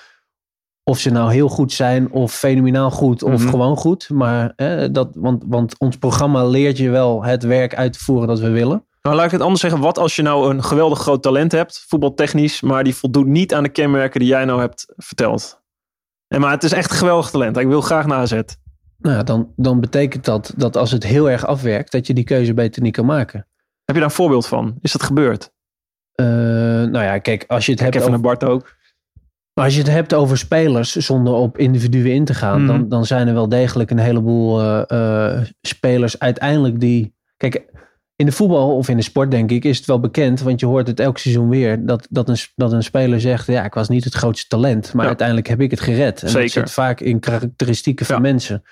[0.83, 3.49] of ze nou heel goed zijn of fenomenaal goed of Mhm.
[3.49, 4.09] gewoon goed.
[4.09, 8.27] Maar eh, dat, want, want ons programma leert je wel het werk uit te voeren
[8.27, 8.85] dat we willen.
[9.01, 9.79] Nou, laat ik het anders zeggen.
[9.79, 13.63] Wat als je nou een geweldig groot talent hebt, voetbaltechnisch, maar die voldoet niet aan
[13.63, 15.61] de kenmerken die jij nou hebt verteld?
[16.27, 17.57] En maar het is echt een geweldig talent.
[17.57, 18.39] Ik wil graag naar AZ.
[19.03, 22.23] Nou, ja, dan, dan betekent dat dat als het heel erg afwerkt, dat je die
[22.23, 23.39] keuze beter niet kan maken.
[23.85, 24.77] Heb je daar een voorbeeld van?
[24.81, 25.51] Is dat gebeurd?
[26.15, 28.75] Eh, nou ja, kijk, als je het hebt Kevin over, Bart ook.
[29.53, 32.67] Maar als je het hebt over spelers zonder op individuen in te gaan, Mhm.
[32.67, 37.15] dan, dan zijn er wel degelijk een heleboel eh, eh, spelers uiteindelijk die.
[37.37, 37.71] Kijk,
[38.15, 40.65] in de voetbal of in de sport, denk ik, is het wel bekend, want je
[40.65, 43.89] hoort het elk seizoen weer, dat, dat, een, dat een speler zegt: Ja, ik was
[43.89, 45.07] niet het grootste talent, maar Ja.
[45.07, 46.21] uiteindelijk heb ik het gered.
[46.23, 46.41] En Zeker.
[46.43, 48.21] dat zit vaak in karakteristieken van Ja.
[48.21, 48.63] mensen.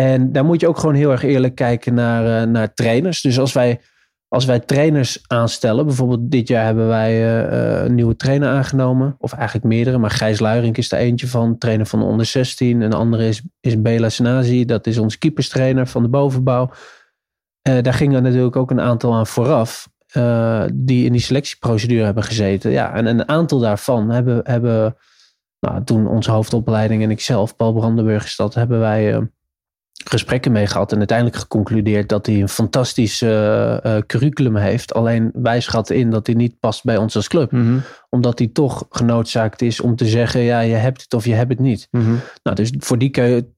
[0.00, 3.20] En daar moet je ook gewoon heel erg eerlijk kijken naar, eh, naar trainers.
[3.20, 3.80] Dus als wij,
[4.28, 9.14] als wij trainers aanstellen, bijvoorbeeld dit jaar hebben wij eh, eh, een nieuwe trainer aangenomen,
[9.18, 12.80] of eigenlijk meerdere, maar Gijs Luiring is er eentje van, trainer van de onder 16.
[12.80, 16.70] Een andere is, is Bela Senazi, dat is ons keeperstrainer van de bovenbouw.
[17.62, 19.88] Daar gingen natuurlijk ook een aantal aan vooraf,
[20.74, 22.70] die in die selectieprocedure hebben gezeten.
[22.70, 24.96] Ja, en een aantal daarvan hebben, hebben
[25.60, 29.28] nou, toen onze hoofdopleiding en ikzelf, Paul Brandenburg is dat, hebben wij
[30.04, 30.92] gesprekken mee gehad.
[30.92, 34.94] En uiteindelijk geconcludeerd dat hij een fantastisch eh, eh, curriculum heeft.
[34.94, 37.52] Alleen wij schatten in dat hij niet past bij ons als club.
[37.52, 37.78] Mhm.
[38.10, 41.50] Omdat hij toch genoodzaakt is om te zeggen, ja, je hebt het of je hebt
[41.50, 41.88] het niet.
[41.90, 42.14] Mhm.
[42.42, 43.10] Nou, dus voor die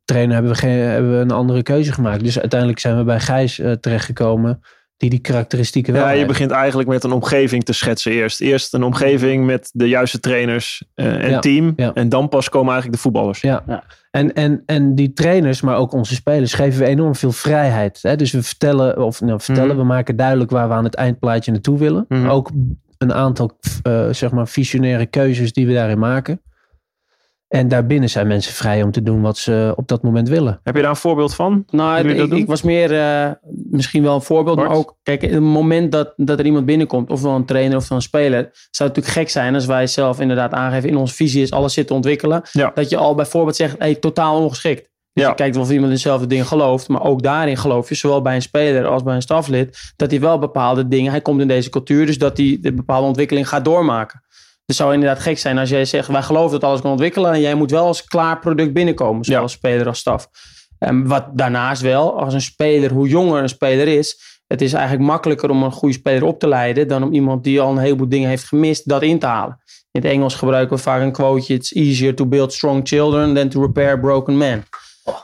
[0.05, 2.25] trainer hebben we, geen, hebben we een andere keuze gemaakt.
[2.25, 4.61] Dus uiteindelijk zijn we bij Gijs eh, terechtgekomen
[4.96, 6.29] die die karakteristieken wel Ja, je heeft.
[6.29, 8.40] begint eigenlijk met een omgeving te schetsen eerst.
[8.40, 11.72] Eerst een omgeving met de juiste trainers eh, en Ja, team.
[11.77, 11.92] ja.
[11.94, 13.40] En dan pas komen eigenlijk de voetballers.
[13.40, 13.62] Ja.
[13.66, 13.85] Ja.
[14.17, 17.99] En, en, en die trainers, maar ook onze spelers, geven we enorm veel vrijheid.
[18.03, 18.17] Hè?
[18.17, 19.79] Dus we vertellen, of nou, vertellen, Mhm.
[19.79, 22.05] we maken duidelijk waar we aan het eindplaatje naartoe willen.
[22.09, 22.27] Mhm.
[22.29, 22.51] Ook
[22.99, 26.41] een aantal, eh, zeg maar, visionaire keuzes die we daarin maken.
[27.49, 30.61] En daarbinnen zijn mensen vrij om te doen wat ze op dat moment willen.
[30.63, 31.65] Heb je daar een voorbeeld van?
[31.71, 33.31] Nou, ik, ik was meer eh,
[33.71, 34.69] misschien wel een voorbeeld, Bart?
[34.69, 38.03] maar ook, kijk, het moment dat, dat er iemand binnenkomt, ofwel een trainer of een
[38.03, 41.51] speler, zou het natuurlijk gek zijn als wij zelf inderdaad aangeven in onze visie is
[41.53, 42.71] alles zit te ontwikkelen, Ja.
[42.75, 44.95] dat je al bijvoorbeeld zegt, hey, totaal ongeschikt.
[45.13, 45.31] Dus Ja.
[45.31, 48.23] je kijkt wel of iemand in dezelfde dingen gelooft, maar ook daarin geloof je, zowel
[48.23, 51.49] bij een speler als bij een staflid, dat hij wel bepaalde dingen, hij komt in
[51.49, 54.25] deze cultuur, dus dat hij de bepaalde ontwikkeling gaat doormaken.
[54.67, 57.41] Het zou inderdaad gek zijn als jij zegt, wij geloven dat alles kan ontwikkelen en
[57.41, 59.45] jij moet wel als klaar product binnenkomen, zowel Ja.
[59.45, 60.29] als speler als staf.
[60.79, 65.07] En wat daarnaast wel, als een speler, hoe jonger een speler is, het is eigenlijk
[65.07, 68.09] makkelijker om een goede speler op te leiden dan om iemand die al een heleboel
[68.09, 69.61] dingen heeft gemist, dat in te halen.
[69.91, 73.49] In het Engels gebruiken we vaak een quoteje: It's easier to build strong children than
[73.49, 74.65] to repair broken men.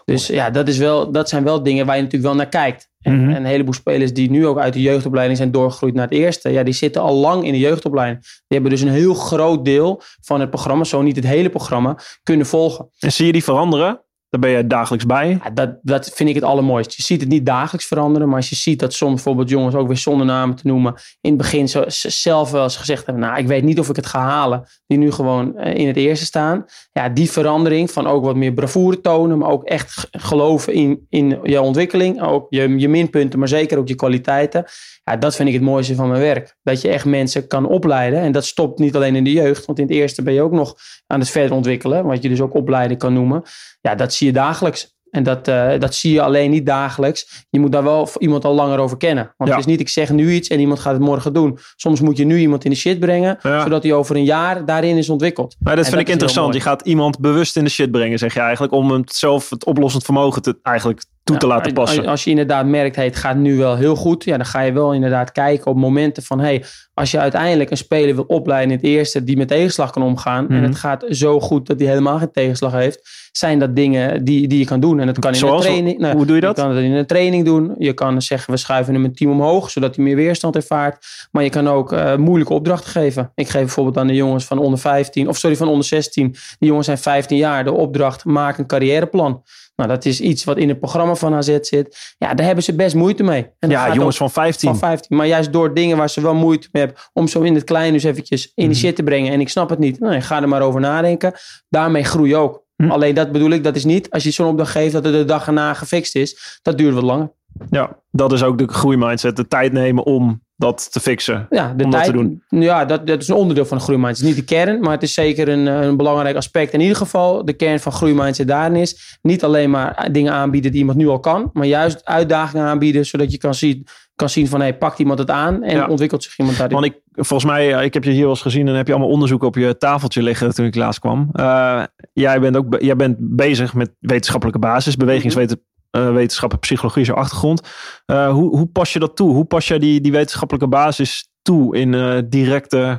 [0.05, 2.89] Dus ja, dat, is wel, dat zijn wel dingen waar je natuurlijk wel naar kijkt.
[3.03, 3.31] En, Mhm.
[3.31, 6.51] en een heleboel spelers die nu ook uit de jeugdopleiding zijn doorgegroeid naar het eerste.
[6.51, 8.21] Ja, die zitten al lang in de jeugdopleiding.
[8.23, 11.99] Die hebben dus een heel groot deel van het programma, zo niet het hele programma,
[12.23, 12.89] kunnen volgen.
[12.99, 14.01] En zie je die veranderen?
[14.33, 15.41] Daar ben je dagelijks bij.
[15.45, 16.95] Ja, dat, dat vind ik het allermooiste.
[16.97, 19.87] Je ziet het niet dagelijks veranderen, maar als je ziet dat soms bijvoorbeeld jongens, ook
[19.87, 23.39] weer zonder namen te noemen, in het begin zo, zelf wel eens gezegd hebben, nou,
[23.39, 26.25] ik weet niet of ik het ga halen, die nu gewoon eh, in het eerste
[26.25, 26.65] staan.
[26.93, 31.39] Ja, die verandering van ook wat meer bravoure tonen, maar ook echt geloven in, in
[31.43, 34.65] je ontwikkeling, ook je, je minpunten, maar zeker ook je kwaliteiten.
[35.05, 36.57] Ja, dat vind ik het mooiste van mijn werk.
[36.63, 38.21] Dat je echt mensen kan opleiden.
[38.21, 39.67] En dat stopt niet alleen in de jeugd.
[39.67, 40.75] Want in het eerste ben je ook nog
[41.07, 42.05] aan het verder ontwikkelen.
[42.05, 43.43] Wat je dus ook opleiden kan noemen.
[43.81, 44.91] Ja, dat zie je dagelijks.
[45.11, 47.45] En dat, eh, dat zie je alleen niet dagelijks.
[47.51, 49.25] Je moet daar wel iemand al langer over kennen.
[49.37, 49.57] Want Ja.
[49.57, 51.59] het is niet, ik zeg nu iets en iemand gaat het morgen doen.
[51.77, 53.39] Soms moet je nu iemand in de shit brengen.
[53.43, 53.63] Ja.
[53.63, 55.57] Zodat hij over een jaar daarin is ontwikkeld.
[55.59, 56.55] Maar dat En vind ik interessant.
[56.55, 58.73] Je gaat iemand bewust in de shit brengen, zeg je eigenlijk.
[58.73, 62.07] Om hem zelf het oplossend vermogen te, eigenlijk toe te laten als- passen.
[62.07, 64.25] Als je inderdaad merkt, hey, het gaat nu wel heel goed.
[64.25, 66.41] Ja, dan ga je wel inderdaad kijken op momenten van...
[66.41, 69.25] Hey, als je uiteindelijk een speler wil opleiden in het eerste...
[69.25, 70.45] die met tegenslag kan omgaan...
[70.45, 70.53] Mhm.
[70.53, 73.29] en het gaat zo goed dat hij helemaal geen tegenslag heeft...
[73.33, 75.01] zijn dat dingen die, die je kan doen.
[75.01, 75.65] En dat kan in Zoals?
[75.65, 75.99] een training...
[75.99, 76.57] nou, Hoe doe je dat?
[76.57, 77.75] Je kan het in een training doen.
[77.79, 79.71] Je kan zeggen, we schuiven hem een team omhoog...
[79.71, 81.07] zodat hij meer weerstand ervaart.
[81.31, 83.33] Maar je kan ook eh, moeilijke opdrachten geven.
[83.35, 85.29] Ik geef bijvoorbeeld aan de jongens van onder 15...
[85.29, 86.31] of sorry, van onder 16.
[86.59, 87.65] Die jongens zijn 15 jaar.
[87.65, 89.43] De opdracht, maak een carrièreplan.
[89.77, 92.15] Nou, dat is iets wat in het programma van AZ zit.
[92.19, 93.47] Ja, daar hebben ze best moeite mee.
[93.59, 94.69] En ja, jongens van 15.
[94.69, 95.17] van 15.
[95.17, 96.82] Maar juist door dingen waar ze wel moeite mee
[97.13, 98.73] om zo in het klein dus eventjes in Mhm.
[98.73, 99.33] die shit te brengen...
[99.33, 100.01] en ik snap het niet.
[100.01, 101.33] Nou, ga er maar over nadenken.
[101.69, 102.63] Daarmee groei je ook.
[102.77, 102.91] Hm.
[102.91, 104.11] Alleen dat bedoel ik, dat is niet...
[104.11, 106.59] als je zo'n opdracht geeft dat het de dag erna gefixt is.
[106.63, 107.33] Dat duurt wat langer.
[107.71, 109.37] Ja, dat is ook de groeimindset.
[109.37, 111.47] De tijd nemen om dat te fixen.
[111.51, 112.43] Ja, de Om dat tijd, te doen.
[112.49, 114.27] Ja, dat, dat is een onderdeel van de groeimindset.
[114.27, 116.73] Niet de kern, maar het is zeker een, eh, een belangrijk aspect.
[116.73, 119.19] In ieder geval, de kern van groeimindset daarin is...
[119.23, 121.51] niet alleen maar dingen aanbieden die iemand nu al kan...
[121.53, 123.07] maar juist uitdagingen aanbieden...
[123.07, 123.87] zodat je kan zien,
[124.23, 124.61] kan zien van...
[124.61, 125.87] hey, pakt iemand het aan en Ja.
[125.87, 126.81] ontwikkelt zich iemand daarin.
[126.81, 128.93] Want ik, volgens mij, eh, ik heb je hier wel eens gezien en heb je
[128.93, 131.29] allemaal onderzoeken op je tafeltje liggen toen ik laatst kwam.
[131.33, 131.83] Eh,
[132.13, 137.61] jij, bent ook, jij bent bezig met wetenschappelijke basis, bewegingswetenschappen, psychologie is je achtergrond.
[138.07, 139.33] Eh, hoe, hoe pas je dat toe?
[139.33, 142.97] Hoe pas jij die, die wetenschappelijke basis toe in eh, directe eh,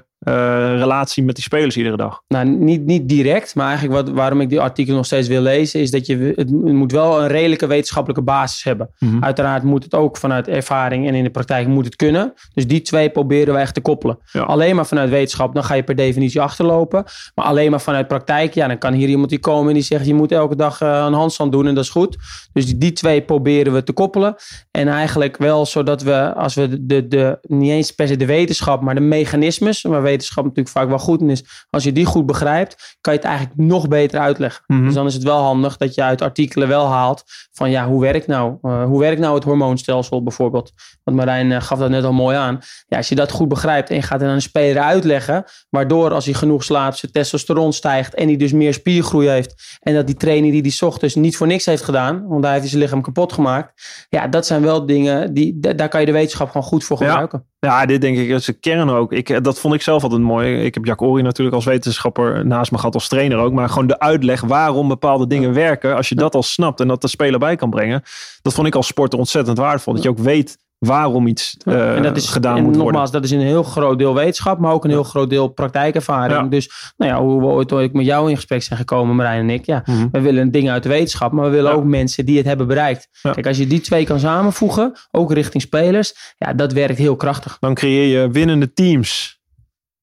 [0.77, 2.21] relatie met die spelers iedere dag?
[2.27, 5.79] Nou, niet, niet direct, maar eigenlijk wat, waarom ik die artikel nog steeds wil lezen,
[5.79, 8.89] is dat je het, moet wel een redelijke wetenschappelijke basis hebben.
[8.99, 9.23] Mhm.
[9.23, 12.33] Uiteraard moet het ook vanuit ervaring en in de praktijk moet het kunnen.
[12.53, 14.19] Dus die twee proberen we echt te koppelen.
[14.31, 14.41] Ja.
[14.41, 17.03] Alleen maar vanuit wetenschap, dan ga je per definitie achterlopen.
[17.35, 20.05] Maar alleen maar vanuit praktijk, ja, dan kan hier iemand die komen en die zegt,
[20.05, 22.17] je moet elke dag eh, een handstand doen en dat is goed.
[22.53, 24.35] Dus die, die twee proberen we te koppelen.
[24.71, 28.81] En eigenlijk wel zodat we, als we de, de, niet eens per se de wetenschap,
[28.81, 32.25] maar de mechanismes, waar wetenschap natuurlijk vaak wel goed in is, als je die goed
[32.25, 34.63] begrijpt, kan je het eigenlijk nog beter uitleggen.
[34.67, 34.83] Mhm.
[34.85, 38.01] Dus dan is het wel handig dat je uit artikelen wel haalt van ja, hoe
[38.01, 40.71] werkt nou, eh, hoe werkt nou het hormoonstelsel bijvoorbeeld?
[41.03, 42.59] Want Marijn eh, gaf dat net al mooi aan.
[42.87, 46.13] Ja, als je dat goed begrijpt en je gaat het aan een speler uitleggen, waardoor
[46.13, 50.05] als hij genoeg slaapt, zijn testosteron stijgt en hij dus meer spiergroei heeft en dat
[50.05, 52.81] die training die hij ochtends niet voor niks heeft gedaan, want daar heeft hij zijn
[52.81, 53.81] lichaam kapot gemaakt.
[54.09, 56.97] Ja, dat zijn wel dingen, die, da- daar kan je de wetenschap gewoon goed voor
[56.97, 57.43] gebruiken.
[57.45, 57.51] Ja,
[57.85, 59.11] dit denk ik is de kern ook.
[59.11, 60.63] Ik, eh, dat vond ik zelf altijd mooi.
[60.63, 63.53] Ik heb Jack Ori natuurlijk als wetenschapper naast me gehad als trainer ook.
[63.53, 65.95] Maar gewoon de uitleg waarom bepaalde dingen werken.
[65.95, 68.03] Als je dat al snapt en dat de speler bij kan brengen.
[68.41, 69.93] Dat vond ik als sporter ontzettend waardevol.
[69.93, 73.21] Dat je ook weet waarom iets eh, en dat is, gedaan en moet nogmaals, worden.
[73.21, 76.41] dat is een heel groot deel wetenschap, maar ook een heel groot deel praktijkervaring.
[76.41, 76.47] Ja.
[76.47, 79.49] Dus nou ja, hoe we ooit, ooit met jou in gesprek zijn gekomen, Marijn en
[79.49, 79.65] ik.
[79.65, 80.07] Ja, Mhm.
[80.11, 81.77] we willen dingen uit de wetenschap, maar we willen Ja.
[81.77, 83.07] ook mensen die het hebben bereikt.
[83.21, 87.57] Kijk, als je die twee kan samenvoegen, ook richting spelers, ja, dat werkt heel krachtig.
[87.59, 89.41] Dan creëer je winnende teams.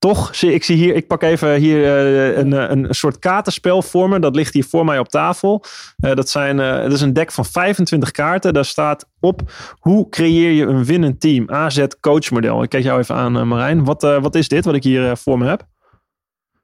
[0.01, 0.35] Toch?
[0.35, 4.09] Zie- Ik zie hier, ik pak even hier eh, een, eh, een soort kaartenspel voor
[4.09, 4.19] me.
[4.21, 5.65] Dat ligt hier voor mij op tafel.
[5.99, 8.53] Eh, dat, zijn, dat is een deck van 25 kaarten.
[8.55, 9.41] Daar staat op
[9.79, 11.51] hoe creëer je een winnend team?
[11.51, 12.63] AZ coachmodel.
[12.63, 13.85] Ik kijk jou even aan, Marijn.
[13.85, 15.67] Wat, wat is dit wat ik hier voor me heb?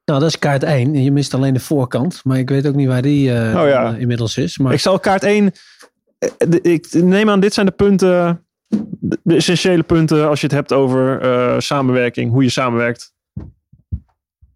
[0.05, 1.03] Nou, dat is kaart 1.
[1.03, 2.21] Je mist alleen de voorkant.
[2.25, 3.95] Maar ik weet ook niet waar die Oh ja.
[3.95, 4.59] inmiddels is.
[4.59, 5.53] Maar Ik zal kaart 1.
[6.19, 8.41] eh, de- Ik neem aan, dit zijn de punten.
[9.23, 12.31] De essentiële punten als je het hebt over samenwerking.
[12.31, 13.15] Hoe je samenwerkt.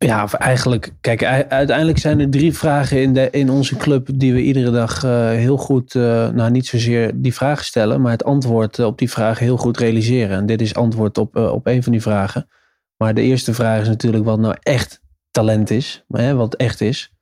[0.06, 4.32] Ja, of eigenlijk, kijk, uiteindelijk zijn er drie vragen in, de, in onze club die
[4.32, 8.24] we iedere dag eh, heel goed, eh, nou niet zozeer die vragen stellen, maar het
[8.24, 10.36] antwoord eh, op die vragen heel goed realiseren.
[10.36, 12.48] En dit is antwoord op, op een van die vragen.
[12.96, 17.12] Maar de eerste vraag is natuurlijk wat nou echt talent is, hè, wat echt is.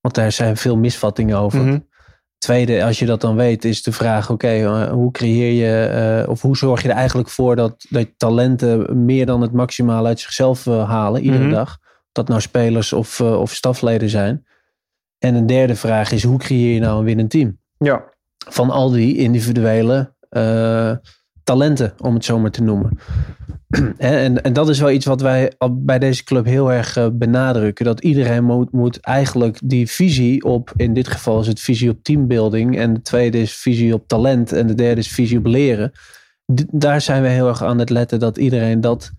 [0.00, 1.60] Want daar zijn veel misvattingen over.
[1.60, 1.78] Mhm.
[2.38, 6.56] Tweede, als je dat dan weet, is de vraag: oké, hoe creëer je, of hoe
[6.56, 11.22] zorg je er eigenlijk voor dat, dat talenten meer dan het maximaal uit zichzelf halen
[11.22, 11.52] iedere Mhm.
[11.52, 11.80] dag?
[12.12, 14.46] Dat nou spelers of, eh, of stafleden zijn.
[15.18, 17.58] En een derde vraag is: hoe creëer je nou een winnend team?
[17.78, 18.04] Ja.
[18.48, 20.92] Van al die individuele eh,
[21.44, 22.98] talenten, om het zo maar te noemen.
[23.98, 27.84] en, en dat is wel iets wat wij bij deze club heel erg uh, benadrukken.
[27.84, 32.02] Dat iedereen moet, moet eigenlijk die visie op, in dit geval is het visie op
[32.02, 32.78] teambuilding.
[32.78, 34.52] En de tweede is visie op talent.
[34.52, 35.92] En de derde is visie op leren.
[36.70, 39.12] daar zijn we heel erg aan het letten dat iedereen dat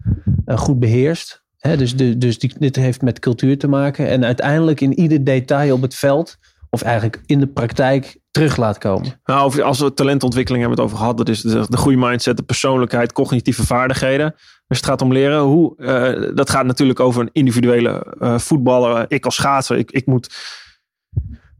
[0.46, 1.43] uh, goed beheerst.
[1.64, 4.08] Dus dus die, dit heeft met cultuur te maken.
[4.08, 6.38] En uiteindelijk in ieder detail op het veld,
[6.70, 9.20] of eigenlijk in de praktijk, terug laat komen.
[9.26, 11.18] Nou, als we talentontwikkeling hebben het over gehad.
[11.18, 14.36] Dat is de, de goede mindset, de persoonlijkheid, cognitieve vaardigheden.
[14.68, 15.40] Dus het gaat om leren.
[15.42, 19.06] Hoe, uh, dat gaat natuurlijk over een individuele uh, voetballer.
[19.08, 20.36] Ik als schaatser, ik, ik moet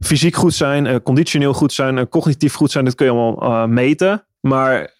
[0.00, 2.84] fysiek goed zijn, uh, conditioneel goed zijn, cognitief goed zijn.
[2.84, 4.26] Dat kun je allemaal meten.
[4.40, 4.94] Maar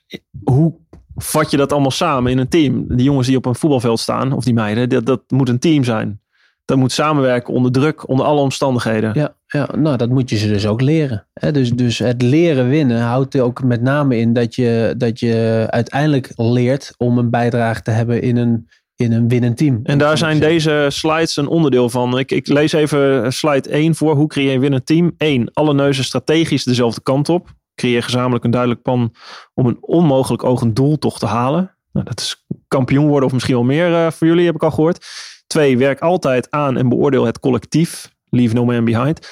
[0.44, 0.74] hoe
[1.16, 2.84] vat je dat allemaal samen in een team?
[2.88, 5.84] Die jongens die op een voetbalveld staan, of die meiden, dat, dat moet een team
[5.84, 6.22] zijn.
[6.64, 9.10] Dat moet samenwerken onder druk, onder alle omstandigheden.
[9.14, 11.26] Ja, ja nou dat moet je ze dus ook leren.
[11.50, 16.32] Dus, dus het leren winnen houdt ook met name in dat je, dat je uiteindelijk
[16.36, 19.80] leert om een bijdrage te hebben in een, in een winnend team.
[19.82, 22.18] En daar zijn deze slides een onderdeel van.
[22.18, 24.14] Ik, ik lees even slide 1 voor.
[24.14, 25.14] Hoe creëer je een winnend team?
[25.16, 25.50] 1.
[25.52, 27.52] Alle neuzen strategisch dezelfde kant op.
[27.74, 29.14] Creëer gezamenlijk een duidelijk plan
[29.54, 31.76] om een onmogelijk ogend doel toch te halen.
[31.92, 34.70] Nou, dat is kampioen worden of misschien wel meer uh, voor jullie, heb ik al
[34.70, 35.06] gehoord.
[35.46, 38.14] Twee, werk altijd aan en beoordeel het collectief.
[38.28, 39.28] Leave no man behind.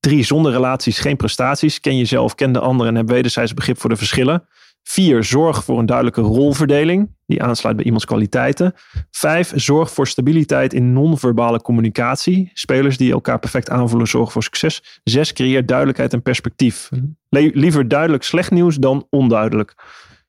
[0.00, 1.80] Drie, zonder relaties geen prestaties.
[1.80, 4.48] Ken jezelf, ken de anderen en heb wederzijds begrip voor de verschillen.
[4.82, 8.74] Vier, zorg voor een duidelijke rolverdeling die aansluit bij iemands kwaliteiten.
[9.10, 12.50] Vijf, zorg voor stabiliteit in non-verbale communicatie.
[12.54, 15.00] Spelers die elkaar perfect aanvoelen zorgen voor succes.
[15.04, 16.88] Zes, creëer duidelijkheid en perspectief.
[17.28, 19.74] liever duidelijk slecht nieuws dan onduidelijk.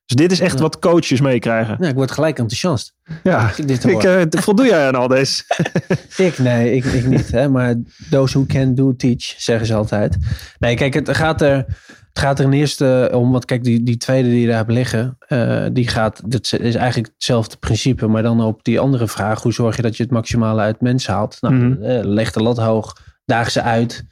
[0.06, 1.80] Dus dit is echt wat coaches meekrijgen.
[1.80, 2.94] Ik word gelijk enthousiast.
[3.24, 5.44] Ja, dit ik, uh, voldoe jij aan al deze?
[6.18, 7.32] ik, nee, ik, ik niet.
[7.32, 7.50] Hè?
[7.50, 7.76] Maar
[8.10, 10.18] those who can do teach, zeggen ze altijd.
[10.60, 11.66] Nee, kijk, het gaat er,
[12.14, 13.32] het gaat er in eerste om.
[13.32, 16.76] Want kijk, die, die tweede die je daar hebt liggen, uh, die gaat, dat is
[16.76, 18.08] eigenlijk hetzelfde principe.
[18.08, 21.14] Maar dan op die andere vraag, hoe zorg je dat je het maximale uit mensen
[21.14, 21.38] haalt?
[21.42, 22.08] Nou, mm -hmm.
[22.08, 24.10] leg de lat hoog, daag ze uit.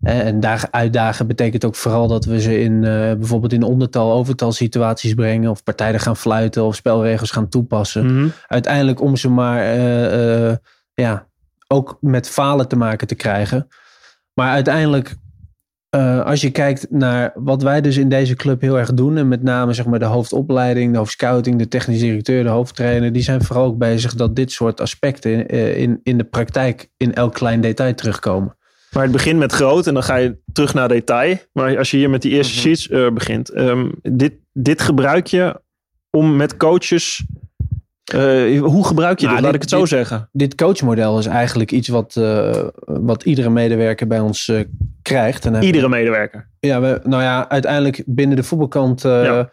[0.00, 2.80] En dagen, uitdagen betekent ook vooral dat we ze in
[3.18, 5.50] bijvoorbeeld in ondertal, overtal situaties brengen.
[5.50, 8.06] Of partijen gaan fluiten of spelregels gaan toepassen.
[8.06, 8.28] Mhm.
[8.46, 9.64] Uiteindelijk om ze maar
[10.94, 11.26] ja,
[11.66, 13.68] ook met falen te maken te krijgen.
[14.34, 15.16] Maar uiteindelijk,
[16.24, 19.16] als je kijkt naar wat wij dus in deze club heel erg doen.
[19.16, 23.12] En met name zeg maar de hoofdopleiding, de hoofdscouting, de technisch directeur, de hoofdtrainer.
[23.12, 27.14] Die zijn vooral ook bezig dat dit soort aspecten in, in, in de praktijk in
[27.14, 28.56] elk klein detail terugkomen.
[28.90, 31.36] Maar het begint met groot en dan ga je terug naar detail.
[31.52, 32.62] Maar als je hier met die eerste mhm.
[32.62, 33.56] sheets uh, begint.
[33.56, 35.60] Um, dit, dit gebruik je
[36.10, 37.24] om met coaches...
[38.14, 39.46] Uh, hoe gebruik je nou, dit?
[39.46, 40.28] Laat ik het zo dit, zeggen.
[40.32, 44.52] Dit coachmodel is eigenlijk iets wat, uh, wat iedere medewerker bij ons
[45.02, 45.44] krijgt.
[45.46, 46.48] En iedere medewerker?
[46.60, 49.02] Ja, we, nou ja, uiteindelijk binnen de voetbalkant...
[49.02, 49.50] Ja.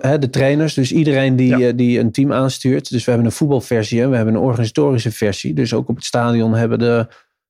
[0.00, 1.72] De trainers, dus iedereen die, ja.
[1.72, 2.90] die een team aanstuurt.
[2.90, 5.54] Dus we hebben een voetbalversie en we hebben een organisatorische versie.
[5.54, 7.06] Dus ook op het stadion hebben de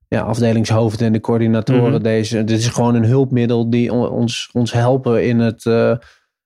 [0.08, 2.02] ja, afdelingshoofden en de coördinatoren Mhm.
[2.02, 2.44] deze.
[2.44, 5.64] Dit is gewoon een hulpmiddel die ons, ons helpen in het,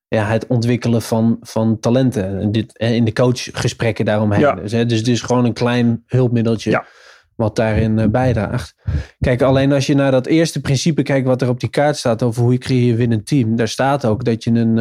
[0.09, 2.41] ja, het ontwikkelen van, van talenten.
[2.41, 4.41] En dit, in de coachgesprekken daaromheen.
[4.41, 4.55] Ja.
[4.55, 6.71] Dus, hè, dus het is gewoon een klein hulpmiddeltje.
[6.71, 6.87] Ja.
[7.35, 8.75] Wat daarin uh, bijdraagt.
[9.21, 12.23] Kijk, alleen als je naar dat eerste principe kijkt wat er op die kaart staat
[12.23, 13.57] over hoe je creëer winnend team.
[13.57, 14.77] Daar staat ook dat je een,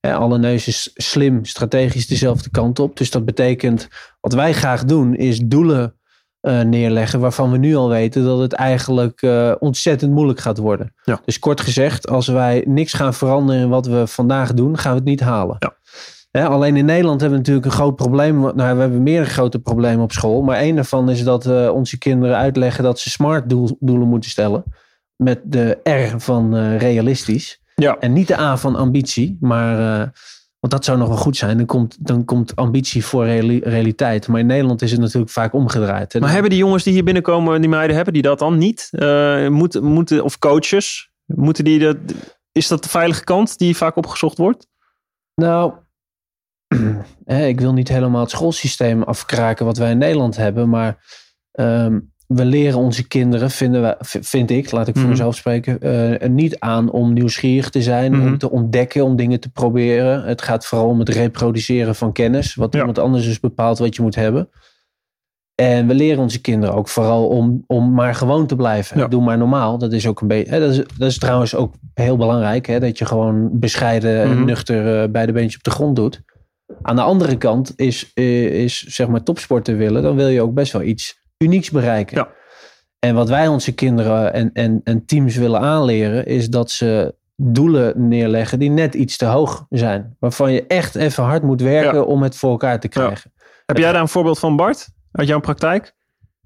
[0.00, 2.96] uh, alle neuzen slim, strategisch dezelfde kant op.
[2.96, 3.88] Dus dat betekent,
[4.20, 5.94] wat wij graag doen, is doelen
[6.42, 10.94] uh, neerleggen waarvan we nu al weten dat het eigenlijk uh, ontzettend moeilijk gaat worden.
[11.04, 11.20] Ja.
[11.24, 14.98] Dus kort gezegd, als wij niks gaan veranderen in wat we vandaag doen, gaan we
[14.98, 15.56] het niet halen.
[15.58, 16.46] Ja.
[16.46, 18.40] Alleen in Nederland hebben we natuurlijk een groot probleem.
[18.40, 20.42] Nou, we hebben meerdere grote problemen op school.
[20.42, 24.30] Maar één daarvan is dat we onze kinderen uitleggen dat ze smart doel, doelen moeten
[24.30, 24.64] stellen.
[25.16, 27.62] Met de R van realistisch.
[27.74, 27.96] Ja.
[27.98, 30.12] En niet de A van ambitie, maar
[30.60, 31.56] want dat zou nog wel goed zijn.
[31.56, 34.28] Dan komt, dan komt ambitie voor reali realiteit.
[34.28, 36.20] Maar in Nederland is het natuurlijk vaak omgedraaid.
[36.20, 38.88] Maar hebben die jongens die hier binnenkomen, die meiden, hebben die dat dan niet?
[38.92, 41.96] Uh, moeten, moeten, of coaches, moeten die dat,
[42.52, 44.68] is dat de veilige kant die vaak opgezocht wordt?
[45.34, 45.72] Nou,
[47.24, 50.68] ik wil niet helemaal het schoolsysteem afkraken wat wij in Nederland hebben.
[50.68, 51.04] Maar
[51.52, 55.10] um, we leren onze kinderen, vinden we, vind ik, laat ik voor Mhm.
[55.10, 55.78] mezelf spreken,
[56.22, 58.26] uh, niet aan om nieuwsgierig te zijn, Mhm.
[58.26, 60.22] om te ontdekken, om dingen te proberen.
[60.24, 62.78] Het gaat vooral om het reproduceren van kennis, wat Ja.
[62.78, 64.48] iemand anders dus bepaalt wat je moet hebben.
[65.54, 68.98] En we leren onze kinderen ook vooral om, om maar gewoon te blijven.
[68.98, 69.06] Ja.
[69.08, 69.78] Doe maar normaal.
[69.78, 70.58] Dat is ook een beetje.
[70.60, 72.66] Dat is, dat is trouwens ook heel belangrijk.
[72.66, 74.44] Hè, dat je gewoon bescheiden en Mhm.
[74.44, 76.22] nuchter uh, bij de beentje op de grond doet.
[76.82, 80.02] Aan de andere kant is, uh, is zeg maar topsporten willen.
[80.02, 82.16] Dan wil je ook best wel iets unieks bereiken.
[82.16, 82.28] Ja.
[82.98, 88.08] En wat wij onze kinderen en, en, en teams willen aanleren, is dat ze doelen
[88.08, 90.16] neerleggen die net iets te hoog zijn.
[90.18, 92.02] Waarvan je echt even hard moet werken Ja.
[92.04, 93.32] om het voor elkaar te krijgen.
[93.66, 94.88] Heb jij daar een voorbeeld van, Bart?
[95.12, 95.94] Uit jouw praktijk?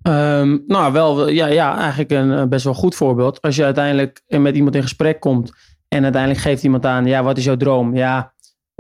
[0.03, 3.41] Ehm, nou, wel, ja, ja, eigenlijk een eh, best wel goed voorbeeld.
[3.41, 5.53] Als je uiteindelijk met iemand in gesprek komt
[5.89, 7.97] en uiteindelijk geeft iemand aan, ja, wat is jouw droom?
[7.97, 8.32] Ja,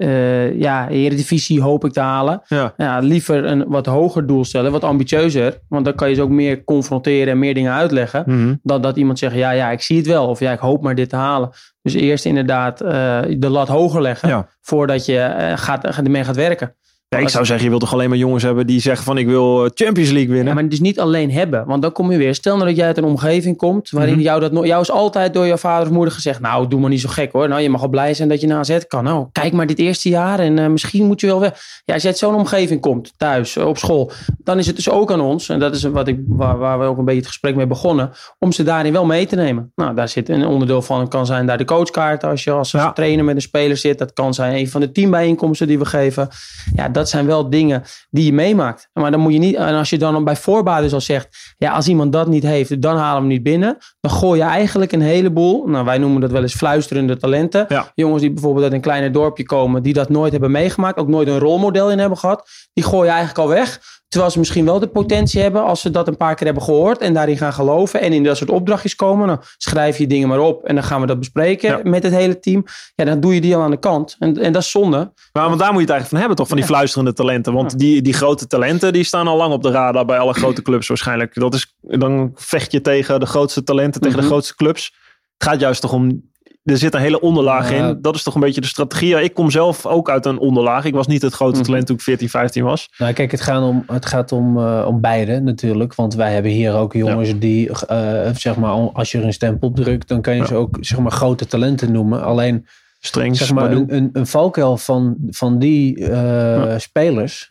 [0.02, 2.42] eh ja, Eredivisie hoop ik te halen.
[2.46, 2.74] Ja.
[2.76, 5.58] Ja, liever een wat hoger doel stellen, wat ambitieuzer.
[5.68, 8.22] Want dan kan je ze ook meer confronteren en meer dingen uitleggen.
[8.26, 8.54] Mhm.
[8.62, 10.28] Dan dat iemand zegt, ja, ja, ik zie het wel.
[10.28, 11.50] Of ja, ik hoop maar dit te halen.
[11.82, 14.28] Dus eerst inderdaad eh, de lat hoger leggen.
[14.28, 14.48] Ja.
[14.60, 16.74] Voordat je eh, gaat, ermee gaat werken.
[17.12, 19.26] Ja, ik zou zeggen, je wilt toch alleen maar jongens hebben die zeggen van ik
[19.26, 20.54] wil eh, Champions League Ja, winnen.
[20.54, 21.64] maar dus niet alleen hebben.
[21.66, 22.34] Want dan kom je weer.
[22.34, 23.90] Stel nou dat jij uit een omgeving komt.
[23.90, 24.22] waarin Mhm.
[24.22, 24.64] jou dat.
[24.66, 26.40] Jou is altijd door jouw vader of moeder gezegd.
[26.40, 27.48] Nou, doe maar niet zo gek hoor.
[27.48, 29.04] Nou, je mag wel blij zijn dat je naar AZ kan.
[29.04, 30.38] Nou, kijk maar dit eerste jaar.
[30.38, 31.52] En eh, misschien moet je wel weg.
[31.84, 33.12] Ja, als je uit zo'n omgeving komt.
[33.16, 34.10] thuis, eh, op school.
[34.44, 35.48] dan is het dus ook aan ons.
[35.48, 38.10] en dat is wat ik, waar, waar we ook een beetje het gesprek mee begonnen.
[38.38, 39.72] om ze daarin wel mee te nemen.
[39.74, 41.00] Nou, daar zit een onderdeel van.
[41.00, 42.24] Het kan zijn daar de coachkaart.
[42.24, 42.92] als je als Ja.
[42.92, 43.98] trainer met een speler zit.
[43.98, 46.28] Dat kan zijn een van de teambijeenkomsten die we geven.
[46.74, 48.88] Ja, dat zijn wel dingen die je meemaakt.
[48.92, 51.72] Maar dan moet je niet, en als je dan bij voorbaat dus al zegt, ja,
[51.72, 53.76] als iemand dat niet heeft, dan halen we hem niet binnen.
[54.00, 57.64] Dan gooi je eigenlijk een heleboel, nou wij noemen dat wel eens fluisterende talenten.
[57.68, 57.92] Ja.
[57.94, 61.28] Jongens die bijvoorbeeld uit een kleiner dorpje komen, die dat nooit hebben meegemaakt, ook nooit
[61.28, 62.48] een rolmodel in hebben gehad.
[62.72, 63.80] Die gooi je eigenlijk al weg.
[64.12, 66.98] Terwijl ze misschien wel de potentie hebben als ze dat een paar keer hebben gehoord
[67.00, 69.26] en daarin gaan geloven en in dat soort opdrachtjes komen.
[69.26, 71.80] Dan schrijf je dingen maar op en dan gaan we dat bespreken Ja.
[71.90, 72.64] met het hele team.
[72.94, 74.16] Ja, dan doe je die al aan de kant.
[74.18, 75.12] En, en dat is zonde.
[75.32, 76.48] Maar want daar moet je het eigenlijk van hebben, toch?
[76.48, 77.52] Van die fluisterende talenten.
[77.52, 80.62] Want die, die grote talenten, die staan al lang op de radar bij alle grote
[80.62, 81.34] clubs waarschijnlijk.
[81.34, 84.32] Dat is, dan vecht je tegen de grootste talenten, tegen de Mhm.
[84.32, 84.94] grootste clubs.
[85.38, 86.30] Het gaat juist toch om...
[86.62, 87.98] Er zit een hele onderlaag in.
[88.00, 89.08] Dat is toch een beetje de strategie.
[89.08, 90.84] Ja, Ik kom zelf ook uit een onderlaag.
[90.84, 91.64] Ik was niet het grote Mhm.
[91.64, 92.88] talent toen ik 14, 15 was.
[92.98, 95.94] Nou, kijk, het gaat om, het gaat om, eh, om beide natuurlijk.
[95.94, 99.68] Want wij hebben hier ook jongens die, eh, zeg maar, als je er een stempel
[99.68, 100.46] op drukt, dan kan je Ja.
[100.46, 102.22] ze ook, zeg maar, grote talenten noemen.
[102.24, 102.66] Alleen,
[103.00, 107.46] Streng, zeg maar, een, een, een valkuil van, van die eh, spelers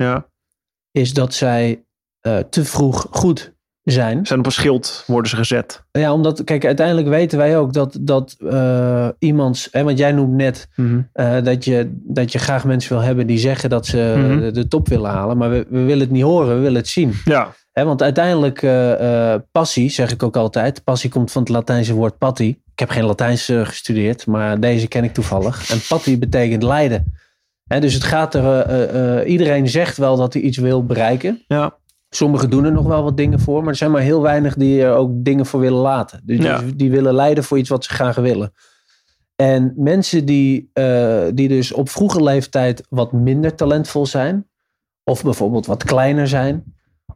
[0.92, 1.84] is dat zij
[2.50, 3.54] te vroeg goed
[3.92, 4.26] zijn.
[4.26, 5.84] zijn op een schild worden ze gezet.
[5.92, 10.34] Ja, omdat, kijk, uiteindelijk weten wij ook dat, dat eh, iemands, hè, want jij noemt
[10.34, 10.68] net
[11.14, 14.40] eh, dat, je, dat je graag mensen wil hebben die zeggen dat ze Mhm.
[14.40, 15.38] de, de top willen halen.
[15.38, 17.14] Maar we, we willen het niet horen, we willen het zien.
[17.26, 20.84] Ja, Hè, want uiteindelijk, eh, eh, passie, zeg ik ook altijd.
[20.84, 22.50] Passie komt van het Latijnse woord patti.
[22.50, 25.70] Ik heb geen Latijns eh, gestudeerd, maar deze ken ik toevallig.
[25.72, 27.14] En patti betekent lijden.
[27.68, 30.86] Hè, dus het gaat er, eh, eh, eh, iedereen zegt wel dat hij iets wil
[30.86, 31.44] bereiken.
[31.48, 31.80] ja.
[32.14, 34.82] Sommigen doen er nog wel wat dingen voor, maar er zijn maar heel weinig die
[34.84, 36.22] er ook dingen voor willen laten.
[36.26, 36.58] Dus Ja.
[36.60, 38.54] die, die willen lijden voor iets wat ze graag willen.
[39.36, 44.48] En mensen die, eh, die dus op vroege leeftijd wat minder talentvol zijn,
[45.04, 46.64] of bijvoorbeeld wat kleiner zijn,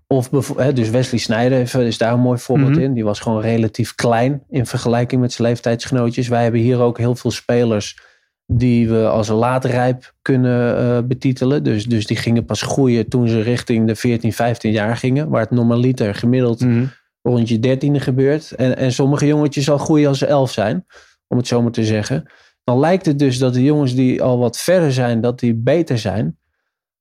[0.08, 2.80] of hè, dus Wesley Sneijder even, is daar een mooi voorbeeld Mhm.
[2.80, 2.94] in.
[2.94, 6.28] Die was gewoon relatief klein in vergelijking met zijn leeftijdsgenootjes.
[6.28, 8.00] Wij hebben hier ook heel veel spelers
[8.48, 11.64] die we als laatrijp kunnen eh, betitelen.
[11.64, 15.30] Dus, dus die gingen pas groeien toen ze richting de 14, 15 jaar gingen.
[15.30, 16.86] Waar het normaliter gemiddeld Mhm.
[17.22, 18.52] rond je dertiende gebeurt.
[18.52, 20.86] En, en sommige jongetjes al groeien als ze elf zijn,
[21.28, 22.26] om het zo maar te zeggen.
[22.64, 25.98] Dan lijkt het dus dat de jongens die al wat verder zijn, dat die beter
[25.98, 26.38] zijn.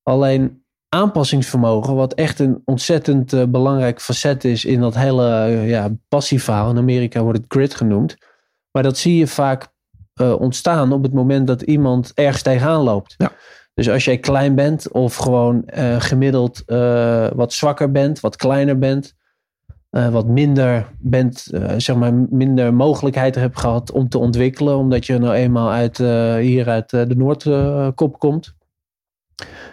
[0.03, 5.91] Alleen aanpassingsvermogen, wat echt een ontzettend eh, belangrijk facet is in dat hele eh, ja,
[6.09, 6.71] passieverhaal.
[6.71, 8.17] In Amerika wordt het grit genoemd.
[8.71, 9.73] Maar dat zie je vaak
[10.15, 13.15] eh, ontstaan op het moment dat iemand ergens tegenaan loopt.
[13.17, 13.33] Ja.
[13.75, 18.79] Dus als jij klein bent of gewoon eh, gemiddeld eh, wat zwakker bent, wat kleiner
[18.79, 19.15] bent,
[19.91, 25.35] wat minder bent, zeg maar, minder mogelijkheid hebt gehad om te ontwikkelen, omdat je nou
[25.35, 25.99] eenmaal uit,
[26.39, 28.55] hier uit de Noordkop komt.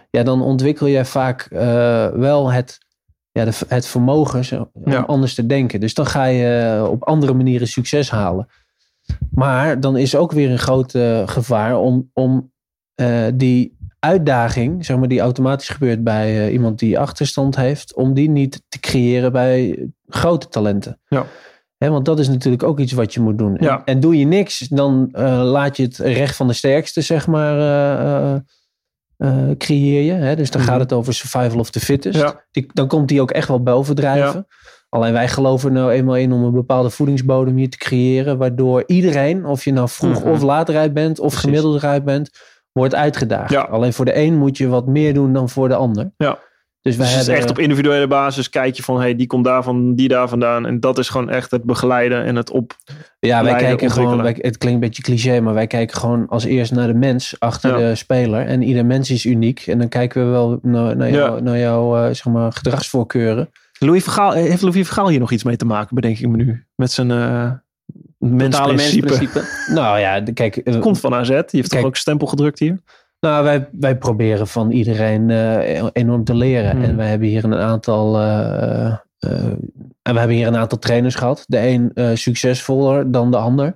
[0.10, 1.48] Ja, dan ontwikkel je vaak
[2.16, 2.78] wel het,
[3.32, 5.00] ja, de, het vermogen om Ja.
[5.00, 5.80] anders te denken.
[5.80, 8.48] Dus dan ga je op andere manieren succes halen.
[9.32, 12.52] Maar dan is ook weer een groot eh, gevaar om, om
[12.96, 18.14] eh, die uitdaging, zeg maar, die automatisch gebeurt bij eh, iemand die achterstand heeft, om
[18.14, 21.00] die niet te creëren bij grote talenten.
[21.08, 21.26] Ja.
[21.78, 23.58] Want dat is natuurlijk ook iets wat je moet doen.
[23.58, 23.82] En- Ja.
[23.86, 25.10] En, doe je niks, dan
[25.44, 28.44] laat je het recht van de sterkste, zeg maar,
[29.58, 30.12] creëer je.
[30.12, 30.36] Hè?
[30.36, 30.70] Dus dan Mhm.
[30.70, 32.20] gaat het over survival of the fittest.
[32.20, 32.44] Ja.
[32.52, 34.48] Die, dan komt die ook echt wel bovendrijven.
[34.94, 38.38] Alleen wij geloven er nou eenmaal in om een bepaalde voedingsbodem hier te creëren.
[38.38, 40.32] Waardoor iedereen, of je nou vroeg Mhm.
[40.32, 41.40] of laat rijp bent, of Precies.
[41.40, 42.30] gemiddeld rijp bent,
[42.72, 43.52] wordt uitgedaagd.
[43.52, 43.62] Ja.
[43.62, 46.12] Alleen voor de een moet je wat meer doen dan voor de ander.
[46.18, 46.38] Ja.
[46.82, 49.64] Dus wij Dus hebben, echt op individuele basis kijk je van, hey, die komt daar
[49.64, 50.66] van, die daar vandaan.
[50.66, 52.74] En dat is gewoon echt het begeleiden en het op.
[53.20, 56.44] ja, wij kijken gewoon, wij- het klinkt een beetje cliché, maar wij kijken gewoon als
[56.44, 57.90] eerst naar de mens achter Ja.
[57.90, 58.46] de speler.
[58.46, 59.60] En ieder mens is uniek.
[59.68, 61.42] En dan kijken we wel naar, naar, jou, Ja.
[61.44, 63.50] naar jouw eh, zeg maar, gedragsvoorkeuren.
[63.86, 66.66] Louis Vergaal, heeft Louis Vergaal hier nog iets mee te maken, bedenk ik me nu?
[66.76, 67.54] Met zijn eh, Totale
[68.20, 69.08] mensprincipe.
[69.08, 69.44] mensprincipe.
[69.74, 71.28] Nou ja, de- kijk, eh, Komt van AZ.
[71.28, 71.86] Die heeft toch Kijk.
[71.86, 72.80] ook stempel gedrukt hier?
[73.20, 76.72] Nou, wij, wij proberen van iedereen eh, enorm te leren.
[76.72, 76.84] Hmm.
[76.84, 78.18] En wij hebben hier een aantal.
[78.20, 78.98] eh, eh,
[80.02, 81.44] en we hebben hier een aantal trainers gehad.
[81.48, 83.72] De een eh, succesvoller dan de ander.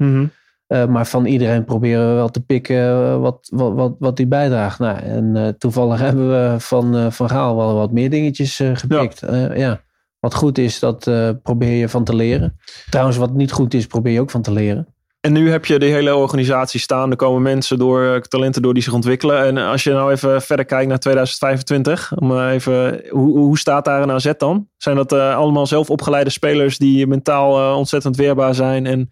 [0.68, 4.28] Eh, maar van iedereen proberen we wel te pikken eh, wat, wat, wat, wat die
[4.28, 4.80] bijdraagt.
[4.80, 8.70] Nou, en eh, toevallig hebben we van, eh, van Gaal wel wat meer dingetjes eh,
[8.74, 9.20] gepikt.
[9.30, 9.54] Ja.
[9.56, 9.82] ja.
[10.26, 12.60] Wat goed is, dat eh, probeer je van te leren.
[12.90, 14.88] Trouwens, wat niet goed is, probeer je ook van te leren.
[15.22, 17.12] En nu heb je de hele organisatie staan.
[17.12, 19.46] Er komen mensen door, eh, talenten door die zich ontwikkelen.
[19.46, 22.12] En als je nou even verder kijkt naar 2025.
[22.16, 24.68] Om eh, even, hoe, hoe staat daar een AZ dan?
[24.78, 29.10] Zijn dat eh, allemaal zelf opgeleide spelers die mentaal eh, ontzettend weerbaar zijn en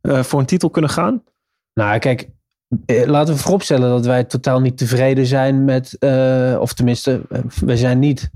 [0.00, 1.22] eh, voor een titel kunnen gaan?
[1.74, 2.28] Nou, kijk,
[2.86, 7.40] eh, laten we vooropstellen dat wij totaal niet tevreden zijn met, eh, of tenminste, eh,
[7.60, 8.30] we zijn niet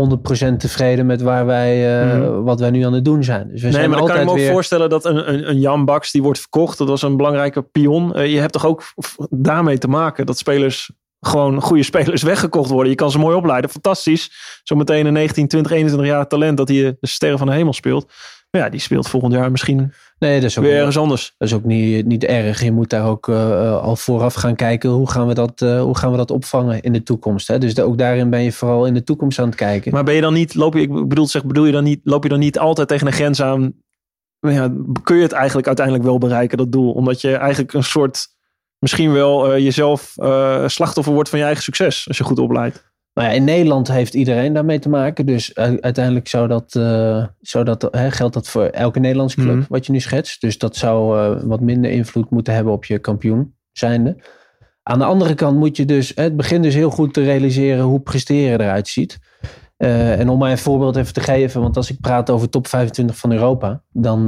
[0.00, 2.42] 100% tevreden met waar wij, eh, Mhm.
[2.42, 3.48] wat wij nu aan het doen zijn.
[3.50, 4.52] Dus we nee, zijn maar dan kan je me ook weer.
[4.52, 6.78] voorstellen dat een, een, een Jan Baks die wordt verkocht.
[6.78, 8.14] Dat was een belangrijke pion.
[8.14, 8.82] Eh, je hebt toch ook
[9.30, 10.90] daarmee te maken dat spelers
[11.20, 12.90] gewoon goede spelers weggekocht worden.
[12.90, 13.70] Je kan ze mooi opleiden.
[13.70, 14.30] Fantastisch.
[14.62, 18.12] Zometeen een 19, 20, 21 jaar talent dat hij de sterren van de hemel speelt.
[18.50, 21.34] Maar ja, die speelt volgend jaar misschien Nee, dat is ook, weer ergens anders.
[21.38, 22.62] dat is ook niet, niet erg.
[22.62, 25.80] Je moet daar ook eh, eh, al vooraf gaan kijken hoe gaan we dat, eh,
[25.82, 27.48] hoe gaan we dat opvangen in de toekomst.
[27.48, 27.58] Hè?
[27.58, 29.92] Dus de- ook daarin ben je vooral in de toekomst aan het kijken.
[29.92, 32.22] Maar ben je dan niet, loop je, ik bedoel, zeg, bedoel je dan niet, loop
[32.22, 33.72] je dan niet altijd tegen een grens aan?
[34.40, 34.72] Maar Ja,
[35.02, 36.92] kun je het eigenlijk uiteindelijk wel bereiken, dat doel?
[36.92, 38.26] Omdat je eigenlijk een soort,
[38.78, 40.14] misschien wel jezelf
[40.66, 42.08] slachtoffer wordt van je eigen succes.
[42.08, 42.89] Als je goed opleidt.
[43.14, 45.26] Nou ja, in Nederland heeft iedereen daarmee te maken.
[45.26, 49.64] Dus uiteindelijk zou dat, eh, zou dat, hè, geldt dat voor elke Nederlandse club, Mhm.
[49.68, 50.40] wat je nu schetst.
[50.40, 54.16] Dus dat zou eh, wat minder invloed moeten hebben op je kampioen zijnde.
[54.82, 58.00] Aan de andere kant moet je dus, het begint dus heel goed te realiseren hoe
[58.00, 59.18] presteren eruit ziet.
[59.76, 62.66] Eh, en om maar een voorbeeld even te geven, want als ik praat over top
[62.66, 64.26] 25 van Europa, dan,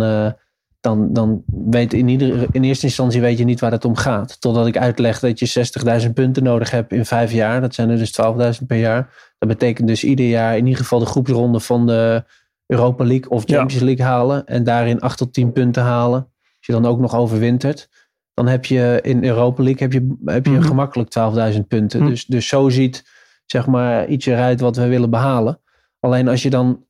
[0.83, 4.41] dan, dan weet in, ieder, in eerste instantie weet je niet waar het om gaat.
[4.41, 7.61] Totdat ik uitleg dat je 60.000 punten nodig hebt in vijf jaar.
[7.61, 8.19] Dat zijn er dus
[8.61, 9.33] 12.000 per jaar.
[9.39, 12.25] Dat betekent dus ieder jaar in ieder geval de groepsronde van de
[12.67, 13.59] Europa League of Ja.
[13.59, 14.47] Champions League halen.
[14.47, 16.21] En daarin 8 tot 10 punten halen.
[16.43, 17.89] Als je dan ook nog overwintert.
[18.35, 20.63] Dan heb je in Europa League heb je, heb je Mhm.
[20.63, 22.01] gemakkelijk 12.000 punten.
[22.01, 22.09] Mhm.
[22.09, 23.05] Dus, dus zo ziet
[23.47, 25.61] zeg maar iets eruit wat we willen behalen.
[26.01, 26.85] Alleen als je dan...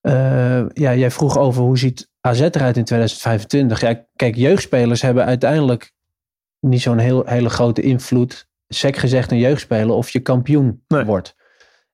[0.00, 3.80] eh, ja, jij vroeg over hoe ziet AZ eruit in 2025.
[3.80, 5.92] Ja, kijk, jeugdspelers hebben uiteindelijk
[6.60, 8.48] niet zo'n heel, hele grote invloed.
[8.68, 11.04] Sec gezegd een jeugdspeler of je kampioen Nee.
[11.04, 11.34] wordt.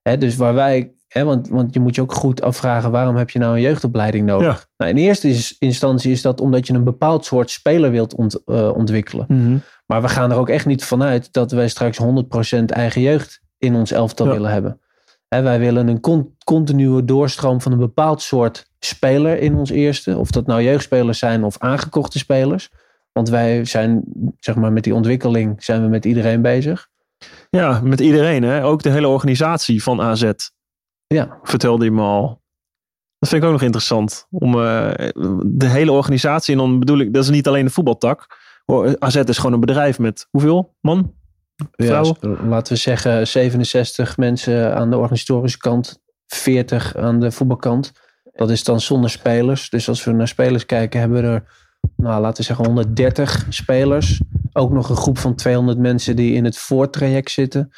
[0.01, 0.91] Hè, dus waar wij...
[1.07, 2.91] Hè, want, want je moet je ook goed afvragen...
[2.91, 4.57] waarom heb je nou een jeugdopleiding nodig?
[4.59, 4.65] Ja.
[4.77, 8.69] Nou, in eerste instantie is dat omdat je een bepaald soort speler wilt ont- eh,
[8.75, 9.63] ontwikkelen.
[9.85, 13.75] Maar we gaan er ook echt niet vanuit dat wij straks 100% eigen jeugd in
[13.75, 14.31] ons elftal Ja.
[14.33, 14.79] willen hebben.
[15.27, 20.17] Hè, wij willen een con- continue doorstroom van een bepaald soort speler in ons eerste.
[20.17, 22.69] Of dat nou jeugdspelers zijn of aangekochte spelers.
[23.11, 24.03] Want wij zijn,
[24.39, 26.87] zeg maar, met die ontwikkeling zijn we met iedereen bezig.
[27.49, 28.43] Ja, met iedereen.
[28.43, 28.65] Hè?
[28.65, 30.31] Ook de hele organisatie van AZ.
[31.07, 32.41] Ja, Vertelde je me al.
[33.19, 34.27] Dat vind ik ook nog interessant.
[34.29, 35.09] Om eh,
[35.45, 36.53] de hele organisatie.
[36.53, 38.37] En dan bedoel ik, dat is niet alleen de voetbaltak.
[38.99, 41.13] AZ is gewoon een bedrijf met hoeveel man?
[41.75, 42.47] Ja Vrouwen?
[42.47, 46.01] laten we zeggen 67 mensen aan de organisatorische kant.
[46.27, 47.91] 40 aan de voetbalkant.
[48.33, 49.69] Dat is dan zonder spelers.
[49.69, 51.43] Dus als we naar spelers kijken, hebben we er,
[51.95, 54.21] nou, laten we zeggen, 130 spelers.
[54.53, 57.71] Ook nog een groep van 200 mensen die in het voortraject zitten.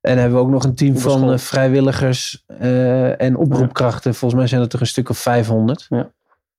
[0.00, 4.14] En hebben we ook nog een team van eh, vrijwilligers eh, en oproepkrachten.
[4.14, 5.86] Volgens mij zijn het er een stuk of 500.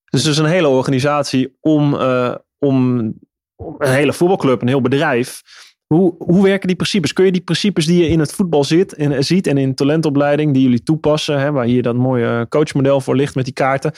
[0.10, 3.04] Dus het is een hele organisatie om, eh, om,
[3.56, 5.42] om een hele voetbalclub, een heel bedrijf.
[5.88, 7.14] Hoe, hoe werken die principes?
[7.14, 9.76] Kun je die principes die je in het voetbal zit en, eh, ziet en in
[9.76, 13.92] talentopleiding, die jullie toepassen, hè, waar hier dat mooie coachmodel voor ligt met die kaarten,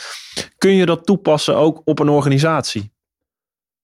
[0.57, 2.91] kun je dat toepassen ook op een organisatie?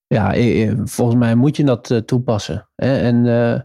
[0.07, 2.69] Ja, eh, eh, volgens mij moet je dat eh, toepassen.
[2.75, 2.97] Hè?
[2.97, 3.59] En eh,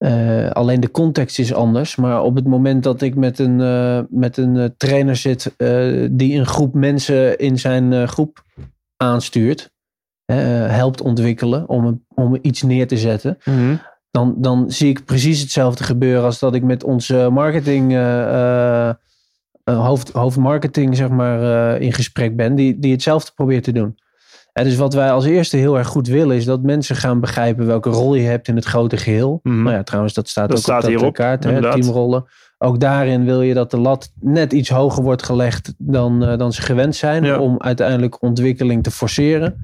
[0.00, 1.96] eh, alleen de context is anders.
[1.96, 6.08] Maar op het moment dat ik met een, eh, met een eh, trainer zit eh,
[6.10, 8.44] die een groep mensen in zijn eh, groep
[8.96, 9.68] aanstuurt, eh,
[10.36, 13.38] helpt ontwikkelen om, een- om iets neer te zetten.
[14.10, 18.88] Dan, dan zie ik precies hetzelfde gebeuren als dat ik met onze marketing, eh, eh,
[19.64, 23.98] eh, hoofd, hoofdmarketing zeg maar, eh, in gesprek ben, die, die hetzelfde probeert te doen.
[24.52, 27.66] En dus wat wij als eerste heel erg goed willen, is dat mensen gaan begrijpen
[27.66, 29.40] welke rol je hebt in het grote geheel.
[29.42, 29.62] Mhm.
[29.62, 32.24] Nou ja, trouwens, dat staat Dat ook staat op hierop, kaart, hè, teamrollen.
[32.58, 36.52] Ook daarin wil je dat de lat net iets hoger wordt gelegd dan, eh, dan
[36.52, 37.38] ze gewend zijn, Ja.
[37.38, 39.56] om uiteindelijk ontwikkeling te forceren.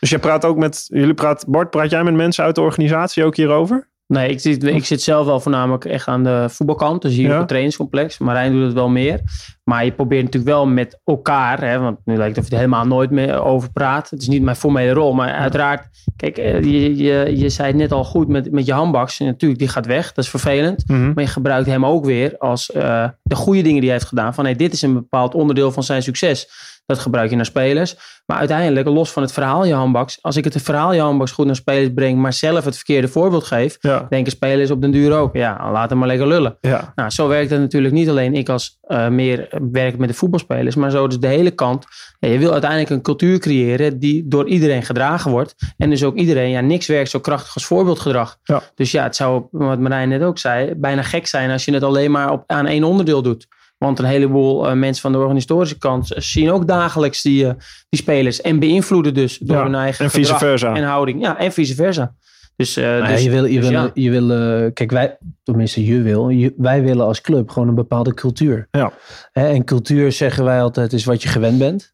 [0.00, 3.24] Dus jij praat ook met, jullie praat, Bart, praat jij met mensen uit de organisatie
[3.24, 3.92] ook hierover?
[4.06, 7.02] Nee, ik zit, ik zit zelf wel voornamelijk echt aan de voetbalkant.
[7.02, 7.32] Dus hier Ja.
[7.32, 8.18] op het trainingscomplex.
[8.18, 9.20] Marijn doet het wel meer.
[9.64, 12.60] Maar je probeert natuurlijk wel met elkaar, hè, want nu lijkt het of je er
[12.60, 14.10] helemaal nooit meer over praat.
[14.10, 15.86] Het is niet mijn formele rol, maar uiteraard,
[16.16, 19.18] kijk, eh, je, je, je zei het net al goed met, met je handbaks.
[19.18, 20.88] Natuurlijk, die gaat weg, dat is vervelend.
[20.88, 21.12] Mhm.
[21.12, 24.34] Maar je gebruikt hem ook weer als eh, de goede dingen die hij heeft gedaan.
[24.34, 26.48] Van hey, dit is een bepaald onderdeel van zijn succes.
[26.86, 27.96] Dat gebruik je naar spelers.
[28.26, 30.18] Maar uiteindelijk, los van het verhaal Johan Baks.
[30.20, 33.44] Als ik het verhaal Johan Baks goed naar spelers breng, maar zelf het verkeerde voorbeeld
[33.44, 33.76] geef.
[33.80, 34.06] Ja.
[34.08, 35.34] Denken spelers op den duur ook.
[35.34, 36.56] Ja, laat hem maar lekker lullen.
[36.60, 36.92] Ja.
[36.94, 40.74] Nou, zo werkt het natuurlijk niet alleen ik als eh, meer werk met de voetbalspelers,
[40.74, 41.84] maar zo dus de hele kant.
[42.18, 45.54] Ja, je wil uiteindelijk een cultuur creëren die door iedereen gedragen wordt.
[45.76, 48.36] En dus ook iedereen, ja, niks werkt zo krachtig als voorbeeldgedrag.
[48.42, 48.62] Ja.
[48.74, 51.82] Dus ja, het zou, wat Marijn net ook zei, bijna gek zijn als je het
[51.82, 53.46] alleen maar op, aan één onderdeel doet.
[53.78, 57.52] Want een heleboel eh, mensen van de organisatorische kant zien ook dagelijks die, eh,
[57.88, 58.40] die spelers.
[58.40, 60.74] En beïnvloeden dus door Ja, hun eigen en vice versa.
[60.74, 61.22] en houding.
[61.22, 62.14] Ja, en vice versa.
[62.56, 63.90] Dus, eh, ja, dus, je wil, je dus wil, ja.
[63.94, 67.74] je wil eh, kijk, wij, tenminste je wil, je- wij willen als club gewoon een
[67.74, 68.68] bepaalde cultuur.
[68.70, 68.92] Ja.
[69.32, 71.92] Hè, en cultuur zeggen wij altijd is wat je gewend bent.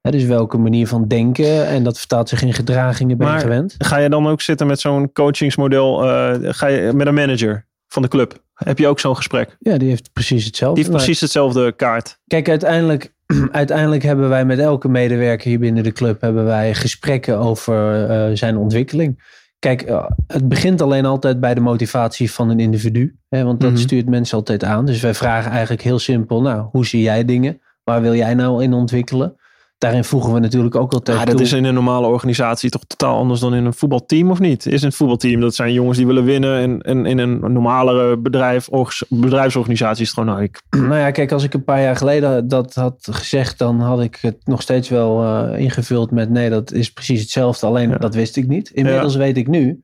[0.00, 3.42] Hè, dus welke manier van denken en dat vertaalt zich in gedragingen ben je Maar-
[3.42, 3.74] gewend.
[3.78, 6.04] Ga je dan ook zitten met zo'n coachingsmodel?
[6.04, 8.44] eh, ga je met een manager van de club?
[8.54, 9.56] Heb je ook zo'n gesprek?
[9.58, 10.80] Ja, die heeft precies hetzelfde.
[10.80, 12.18] Die heeft precies hetzelfde kaart.
[12.26, 13.12] Kijk, uiteindelijk,
[13.52, 18.36] uiteindelijk hebben wij met elke medewerker hier binnen de club hebben wij gesprekken over eh,
[18.36, 19.34] zijn ontwikkeling.
[19.58, 23.16] Kijk, eh, het begint alleen altijd bij de motivatie van een individu.
[23.28, 23.80] Hè, want dat Mhm.
[23.80, 24.86] stuurt mensen altijd aan.
[24.86, 27.60] Dus wij vragen eigenlijk heel simpel, nou, hoe zie jij dingen?
[27.84, 29.36] Waar wil jij nou in ontwikkelen?
[29.78, 31.44] Daarin voegen we natuurlijk ook altijd Ja, dat toe.
[31.44, 34.66] is in een normale organisatie toch totaal anders dan in een voetbalteam, of niet?
[34.66, 36.58] Is een voetbalteam, dat zijn jongens die willen winnen.
[36.58, 38.68] En, en in een normalere bedrijf,
[39.08, 42.48] bedrijfsorganisatie is het gewoon, nou, ik, Nou ja, kijk, als ik een paar jaar geleden
[42.48, 46.72] dat had gezegd, dan had ik het nog steeds wel eh, ingevuld met nee, dat
[46.72, 47.66] is precies hetzelfde.
[47.66, 47.96] Alleen Ja.
[47.96, 48.70] dat wist ik niet.
[48.70, 49.82] Inmiddels weet ik nu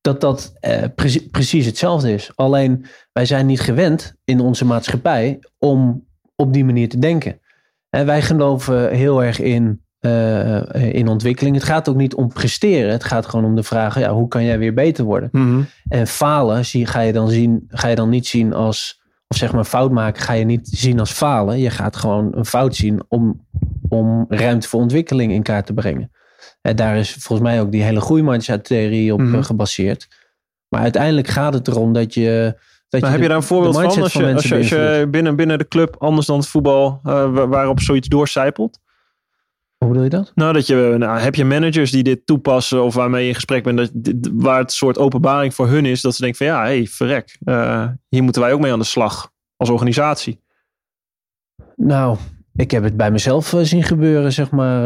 [0.00, 2.30] dat dat eh, precie- precies hetzelfde is.
[2.34, 6.06] Alleen wij zijn niet gewend in onze maatschappij om
[6.36, 7.39] op die manier te denken.
[7.90, 11.54] En wij geloven heel erg in, eh, in ontwikkeling.
[11.56, 12.90] Het gaat ook niet om presteren.
[12.92, 15.28] Het gaat gewoon om de vraag, ja, hoe kan jij weer beter worden?
[15.32, 15.60] Mhm.
[15.88, 19.52] En falen zie, ga, je dan zien, ga je dan niet zien als, of zeg
[19.52, 21.58] maar fout maken, ga je niet zien als falen.
[21.58, 23.46] Je gaat gewoon een fout zien om,
[23.88, 26.10] om ruimte voor ontwikkeling in kaart te brengen.
[26.62, 29.34] En daar is volgens mij ook die hele groeimindset-theorie op Mhm.
[29.34, 30.08] eh, gebaseerd.
[30.68, 32.58] Maar uiteindelijk gaat het erom dat je.
[32.90, 33.84] Dat Maar heb de- je daar een voorbeeld van?
[33.84, 35.10] Als je, van als je, mensen als je beïnvloedt?
[35.10, 38.78] binnen, binnen de club anders dan het voetbal, eh, wa- waarop zoiets doorcijpelt?
[39.78, 40.32] Hoe bedoel je dat?
[40.34, 43.64] Nou, dat je, nou, heb je managers die dit toepassen of waarmee je in gesprek
[43.64, 46.46] bent, dat, dit- waar het een soort openbaring voor hun is, dat ze denken van
[46.56, 50.40] ja, hé, hey, verrek, eh, hier moeten wij ook mee aan de slag als organisatie.
[51.76, 52.16] Nou,
[52.54, 54.82] ik heb het bij mezelf eh, zien gebeuren, zeg maar.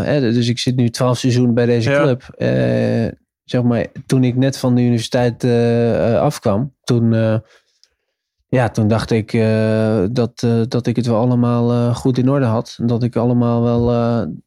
[0.00, 2.02] eh, hè, dus ik zit nu twaalf seizoenen bij deze Ja.
[2.02, 2.22] club.
[2.36, 3.08] Eh,
[3.50, 7.36] zeg maar, toen ik net van de universiteit eh, eh, afkwam, toen, eh,
[8.48, 9.32] ja, toen dacht ik
[10.12, 12.78] dat, dat ik het wel allemaal goed in orde had.
[12.82, 13.86] Dat ik allemaal wel,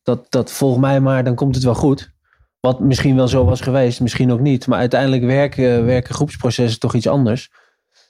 [0.03, 2.11] dat, dat volg mij maar, dan komt het wel goed.
[2.59, 4.67] Wat misschien wel zo was geweest, misschien ook niet.
[4.67, 7.51] Maar uiteindelijk werken, werken groepsprocessen toch iets anders.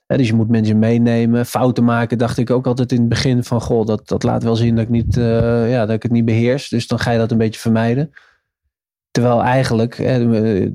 [0.08, 1.46] Dus je moet mensen meenemen.
[1.46, 3.62] Fouten maken dacht ik ook altijd in het begin van...
[3.62, 6.70] Goh, dat, dat laat wel zien dat ik, niet, ja, dat ik het niet beheers.
[6.70, 8.12] Dus dan ga je dat een beetje vermijden.
[9.12, 10.30] Terwijl eigenlijk hè,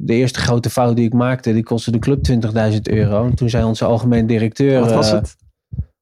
[0.05, 1.53] de, eerste grote fout die ik maakte...
[1.53, 2.27] die kostte de club
[2.73, 3.25] 20.000 euro.
[3.25, 4.81] En toen zei onze algemeen directeur...
[4.81, 5.37] Wat was eh, het?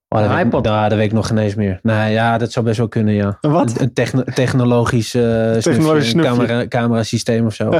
[0.09, 0.65] Oh, dat, Een weet ik, iPod.
[0.65, 1.79] nou, dat weet ik nog geen eens meer.
[1.83, 3.39] Nou ja, dat zou best wel kunnen, ja.
[3.41, 3.81] Een wat?
[3.81, 6.31] Een techno- technologisch, eh snufje, Technologisch een snufje.
[6.31, 7.71] camera, camerasysteem of zo.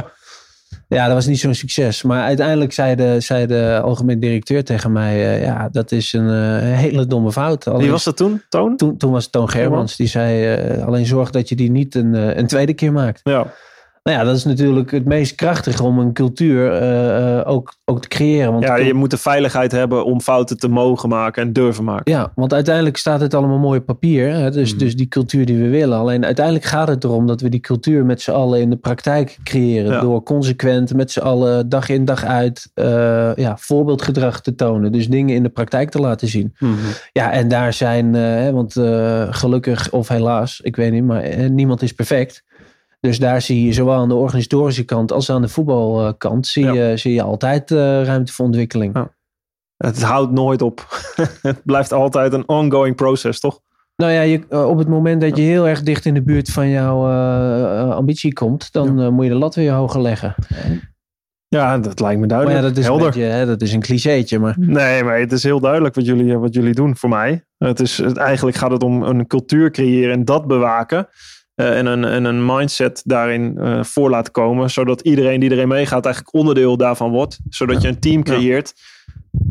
[0.87, 2.01] Ja, dat was niet zo'n succes.
[2.03, 5.13] Maar uiteindelijk zei de, zei de algemeen directeur tegen mij...
[5.35, 7.67] eh, ja, dat is een eh, hele domme fout.
[7.67, 8.41] Alleen, Wie was dat toen?
[8.49, 8.77] Toon?
[8.77, 9.95] toen, toen was het Toon Germans.
[9.95, 13.19] Die zei, eh, alleen zorg dat je die niet een, eh, een tweede keer maakt.
[13.23, 13.47] Ja.
[14.05, 18.01] Nou ja, dat is natuurlijk het meest krachtige om een cultuur eh, eh, ook, ook
[18.01, 18.51] te creëren.
[18.51, 22.11] Want ja, je moet de veiligheid hebben om fouten te mogen maken en durven maken.
[22.11, 24.29] Ja, want uiteindelijk staat het allemaal mooi op papier.
[24.33, 24.51] Hè?
[24.51, 24.79] Dus, Mhm.
[24.79, 25.97] dus die cultuur die we willen.
[25.97, 29.37] Alleen uiteindelijk gaat het erom dat we die cultuur met z'n allen in de praktijk
[29.43, 29.91] creëren.
[29.91, 29.99] Ja.
[30.01, 34.91] Door consequent met z'n allen dag in dag uit eh, ja, voorbeeldgedrag te tonen.
[34.91, 36.55] Dus dingen in de praktijk te laten zien.
[37.11, 38.73] Ja, en daar zijn, hè, want
[39.29, 42.43] gelukkig of helaas, ik weet niet, maar niemand is perfect.
[43.05, 46.73] Dus daar zie je zowel aan de organisatorische kant als aan de voetbalkant zie, Ja.
[46.73, 48.95] je, zie je altijd eh, ruimte voor ontwikkeling.
[48.95, 49.13] Ja.
[49.77, 50.87] Het houdt nooit op.
[51.41, 53.59] het blijft altijd een ongoing process, toch?
[53.95, 56.51] Nou ja, je, eh, op het moment dat je heel erg dicht in de buurt
[56.51, 60.35] van jouw eh, ambitie komt, dan moet je de lat weer hoger leggen.
[61.47, 62.59] Ja, dat lijkt me Maar duidelijk.
[62.59, 65.43] ja, dat is, een beetje, hè, dat is een clichétje, maar Nee, maar het is
[65.43, 67.45] heel duidelijk wat jullie, wat jullie doen voor mij.
[67.57, 71.07] Het is, het, eigenlijk gaat het om een cultuur creëren en dat bewaken.
[71.55, 74.69] Eh, en, een, en een mindset daarin eh, voor laten komen.
[74.69, 77.39] Zodat iedereen die erin meegaat eigenlijk onderdeel daarvan wordt.
[77.49, 78.73] Zodat je een team creëert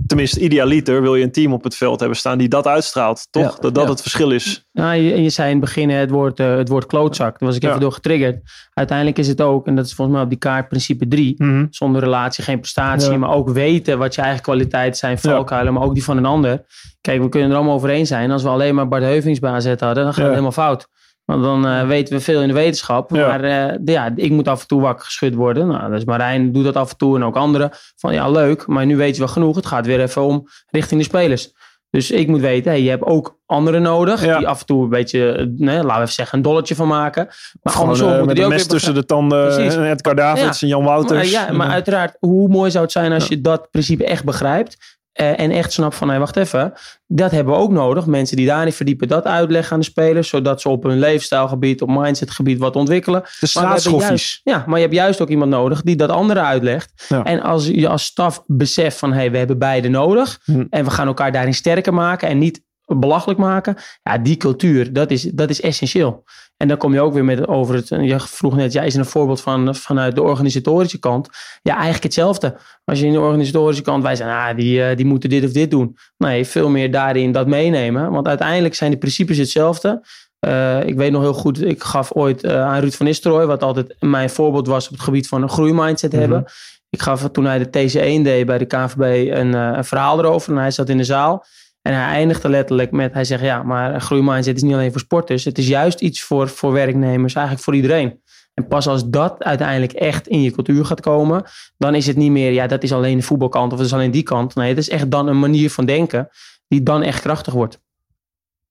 [0.06, 3.26] tenminste, idealiter wil je een team op het veld hebben staan die dat uitstraalt.
[3.30, 3.54] Toch?
[3.54, 4.68] Ja, dat dat het verschil is.
[4.72, 7.38] Ja, je, je zei in het begin het woord, eh, het woord klootzak.
[7.38, 8.50] Daar was ik even door getriggerd.
[8.74, 11.34] Uiteindelijk is het ook, en dat is volgens mij op die kaart principe 3.
[11.36, 11.66] Mhm.
[11.70, 13.18] Zonder relatie geen prestatie.
[13.18, 15.18] Maar ook weten wat je eigen kwaliteiten zijn.
[15.18, 16.64] Valkuilen, maar ook die van een ander.
[17.00, 18.30] Kijk, we kunnen er allemaal over eens zijn.
[18.30, 20.88] Als we alleen maar Bart Heuvings bij AZ hadden, dan gaat het helemaal fout.
[21.24, 23.10] Want dan eh, weten we veel in de wetenschap.
[23.10, 23.26] Ja.
[23.26, 25.66] Maar eh, ja, ik moet af en toe wakker geschud worden.
[25.66, 27.70] Nou, dus Marijn doet dat af en toe en ook anderen.
[27.96, 29.56] Van ja, leuk, maar nu weet je wel genoeg.
[29.56, 31.52] Het gaat weer even om richting de spelers.
[31.94, 34.24] Dus ik moet weten, hey, je hebt ook anderen nodig.
[34.24, 34.38] Ja.
[34.38, 37.26] Die af en toe een beetje, nee, laten we even zeggen, een dolletje van maken.
[37.62, 39.54] Maar Gewoon andersom eh, met die een mes tussen de tanden.
[39.54, 39.74] Precies.
[39.74, 41.32] En Edgar Davids en Jan Wouters.
[41.32, 44.98] maar, ja, maar uiteraard, hoe mooi zou het zijn als je dat principe echt begrijpt.
[45.14, 46.72] Eh, en echt snapt van, hé, wacht even.
[47.06, 48.06] Dat hebben we ook nodig.
[48.06, 50.28] Mensen die daarin verdiepen, dat uitleggen aan de spelers.
[50.28, 53.22] Zodat ze op hun leefstijlgebied, op mindsetgebied wat ontwikkelen.
[53.40, 54.40] de straatschoffies.
[54.44, 57.06] Ja, maar je hebt juist ook iemand nodig die dat andere uitlegt.
[57.08, 57.24] Ja.
[57.24, 60.40] En als je als staf beseft van, hé, hey, we hebben beide nodig.
[60.44, 60.64] Hm.
[60.70, 63.76] En we gaan elkaar daarin sterker maken en niet belachelijk maken.
[64.02, 66.24] Ja, die cultuur, dat is, dat is essentieel.
[66.56, 67.88] En dan kom je ook weer met over het.
[67.88, 71.28] Je vroeg net, jij is een voorbeeld van vanuit de organisatorische kant.
[71.62, 72.56] Ja, eigenlijk hetzelfde.
[72.84, 75.50] Als je in de organisatorische kant, wij zijn, ah, die, eh, die moeten dit of
[75.50, 75.96] dit doen.
[76.16, 78.10] Nee, veel meer daarin dat meenemen.
[78.10, 80.06] Want uiteindelijk zijn de principes hetzelfde.
[80.38, 83.62] Eh, ik weet nog heel goed, ik gaf ooit eh, aan Ruud van Nistelrooy, wat
[83.62, 86.44] altijd mijn voorbeeld was op het gebied van een groeimindset hebben.
[86.90, 90.52] Ik gaf toen hij de TC1 deed bij de KVB een, een verhaal erover.
[90.52, 91.44] En hij zat in de zaal.
[91.86, 95.44] En hij eindigde letterlijk met, hij zegt ja, maar groeimindset is niet alleen voor sporters.
[95.44, 98.22] Het is juist iets voor, voor werknemers, eigenlijk voor iedereen.
[98.54, 101.44] En pas als dat uiteindelijk echt in je cultuur gaat komen,
[101.78, 104.10] dan is het niet meer, ja, dat is alleen de voetbalkant of dat is alleen
[104.10, 104.54] die kant.
[104.54, 106.28] Nee, het is echt dan een manier van denken
[106.68, 107.80] die dan echt krachtig wordt.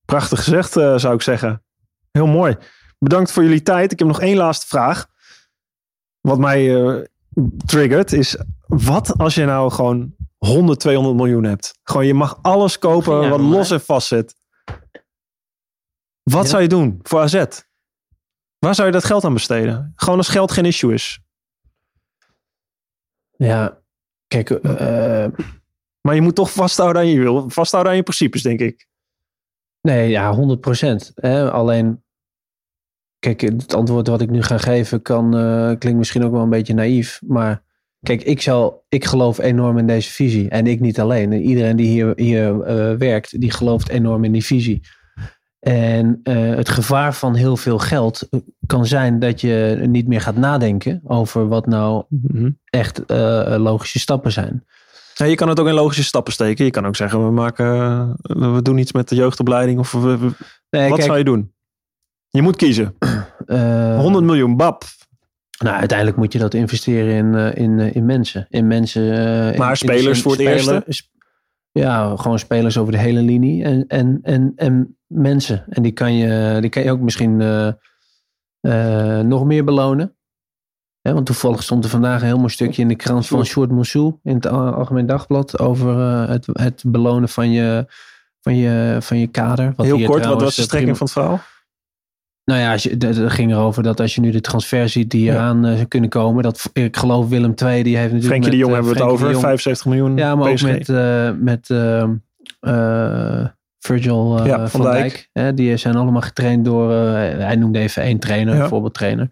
[0.06, 1.64] Prachtig gezegd, eh, zou ik zeggen.
[2.12, 2.58] Heel mooi.
[3.00, 3.92] Bedankt voor jullie tijd.
[3.92, 5.08] Ik heb nog één laatste vraag.
[6.22, 7.02] Wat mij eh,
[7.66, 8.38] triggert is:
[8.68, 10.16] wat als je nou gewoon
[10.46, 11.80] 100, 200 miljoen hebt?
[11.84, 14.36] Gewoon, je mag alles kopen Ja, wat maar- los en vast zit.
[16.24, 16.50] Wat Ja.
[16.50, 17.46] zou je doen voor AZ?
[18.60, 19.94] Waar zou je dat geld aan besteden?
[19.96, 21.20] Gewoon als geld geen issue is.
[23.32, 23.82] Ja,
[24.28, 25.26] kijk, eh,
[26.02, 28.88] Maar je moet toch vasthouden aan je wil, vasthouden aan je principes, denk ik.
[29.82, 31.12] nee, ja, 100 procent.
[31.52, 32.04] Alleen,
[33.20, 36.50] kijk, het antwoord wat ik nu ga geven kan, eh, klinkt misschien ook wel een
[36.50, 37.22] beetje naïef.
[37.26, 37.64] Maar
[38.04, 40.50] kijk, ik, zal, ik geloof enorm in deze visie.
[40.50, 41.32] En ik niet alleen.
[41.34, 44.82] En iedereen die hier, hier eh, werkt, die gelooft enorm in die visie.
[45.60, 48.30] En eh, het gevaar van heel veel geld
[48.66, 52.04] kan zijn dat je niet meer gaat nadenken over wat nou
[52.70, 54.64] echt eh, logische stappen zijn.
[55.16, 56.66] Ja, je kan het ook in logische stappen steken.
[56.66, 57.66] Je kan ook zeggen, we, maken,
[58.22, 59.80] eh, we doen iets met de jeugdopleiding.
[59.80, 60.32] Of we- we-
[60.70, 61.54] Nee, wat kijk, zou je doen?
[62.30, 62.96] Je moet kiezen.
[63.46, 64.84] eh, 100 miljoen, bab.
[65.64, 68.48] Nou, uiteindelijk moet je dat investeren in, eh, in, eh, in mensen.
[68.50, 69.12] In mensen.
[69.52, 71.12] eh, Maar in spelers voor het sp-
[71.72, 73.64] Ja, gewoon spelers over de hele linie.
[73.64, 75.66] En, en, en, en mensen.
[75.70, 77.38] En die kan je, die kan je ook misschien
[79.28, 80.16] nog meer belonen.
[81.02, 84.20] Want toevallig stond er vandaag een heel mooi stukje in de krant van Short Moussou
[84.24, 85.98] in het Al- Algemeen Dagblad over
[86.30, 87.86] het, het belonen van je,
[88.40, 89.74] van je, van je kader.
[89.76, 91.52] Wat Heel kort, wat was de strekking prima- van het verhaal?
[92.46, 95.34] Nou ja, als je, ging erover dat als je nu de transfer ziet die Ja.
[95.34, 96.44] eraan eh, kunnen komen.
[96.44, 99.10] Dat, ik geloof Willem II, die heeft natuurlijk Frenkie de Jong eh, hebben we het
[99.10, 99.26] over.
[99.26, 100.64] de Jong- 75 miljoen Ja, maar PSG.
[100.66, 102.02] ook met, eh, met eh,
[102.60, 103.48] eh,
[103.80, 105.00] Virgil Ja, van, Van Dijk.
[105.02, 105.30] Dijk.
[105.34, 108.68] Hè, die zijn allemaal getraind door, hij noemde even één trainer, Ja.
[108.68, 109.30] voorbeeldtrainer.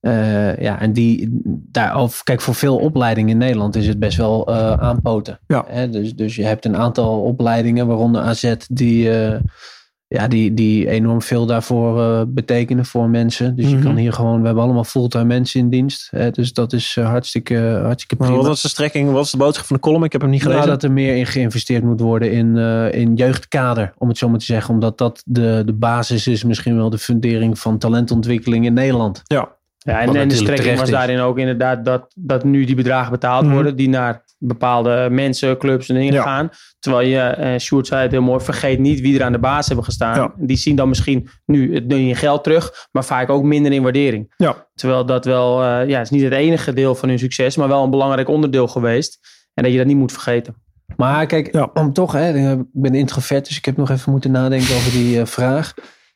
[0.00, 1.28] Eh, ja, en die,
[1.72, 4.48] daarover, kijk, voor veel opleidingen in Nederland is het best wel
[4.80, 5.38] aanpoten.
[5.46, 5.64] Ja.
[5.68, 9.10] Hè, dus, dus je hebt een aantal opleidingen, waaronder AZ, die,
[10.08, 13.56] ja, die, die enorm veel daarvoor eh, betekenen voor mensen.
[13.56, 13.76] Dus Mhm.
[13.76, 16.08] je kan hier gewoon, we hebben allemaal fulltime mensen in dienst.
[16.10, 18.42] Hè, dus dat is eh, hartstikke, hartstikke Maar prima.
[18.42, 19.06] wat was de strekking?
[19.06, 20.04] Wat was de boodschap van de column?
[20.04, 20.72] Ik heb hem niet Nou, gelezen.
[20.72, 24.38] dat er meer in geïnvesteerd moet worden in, eh, in jeugdkader, om het zo maar
[24.38, 24.74] te zeggen.
[24.74, 29.22] Omdat dat de, de basis is, misschien wel de fundering van talentontwikkeling in Nederland.
[29.24, 29.56] Ja.
[29.78, 33.44] Ja, en, en de strekking was daarin ook inderdaad dat, dat nu die bedragen betaald
[33.44, 33.52] Mhm.
[33.54, 36.22] worden die naar bepaalde mensen, clubs en dingen Ja.
[36.22, 36.50] gaan.
[36.78, 39.66] Terwijl je, eh Sjoerd zei het heel mooi, vergeet niet wie er aan de baas
[39.66, 40.16] hebben gestaan.
[40.16, 40.32] Ja.
[40.36, 44.34] Die zien dan misschien nu het in geld terug, maar vaak ook minder in waardering.
[44.36, 44.66] Ja.
[44.74, 47.84] Terwijl dat wel, eh, ja, is niet het enige deel van hun succes, maar wel
[47.84, 49.18] een belangrijk onderdeel geweest.
[49.54, 50.54] En dat je dat niet moet vergeten.
[50.96, 51.70] Maar kijk, Ja.
[51.74, 55.20] om toch, hè, ik ben introvert, dus ik heb nog even moeten nadenken over die
[55.20, 55.74] eh, vraag.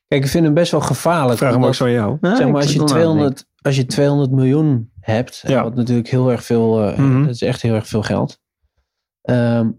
[0.08, 1.38] Kijk, ik vind hem best wel gevaarlijk.
[1.38, 2.16] Vraag hem ook zo aan jou.
[2.20, 5.62] Zeg maar, als je, wel na te 200, als je 200 miljoen hebt, Ja.
[5.62, 7.20] wat natuurlijk heel erg veel, eh, Mhm.
[7.22, 8.40] dat is echt heel erg veel geld.
[9.22, 9.70] Ehm,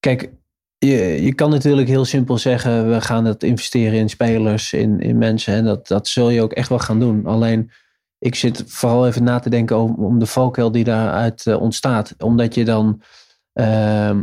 [0.00, 0.30] kijk,
[0.78, 5.18] je, je kan natuurlijk heel simpel zeggen, we gaan het investeren in spelers, in, in
[5.18, 5.54] mensen.
[5.54, 7.26] En dat, dat zul je ook echt wel gaan doen.
[7.26, 7.70] Alleen,
[8.18, 12.14] ik zit vooral even na te denken over, om de valkuil die daaruit eh, ontstaat.
[12.18, 13.02] Omdat je dan
[13.52, 14.22] ehm,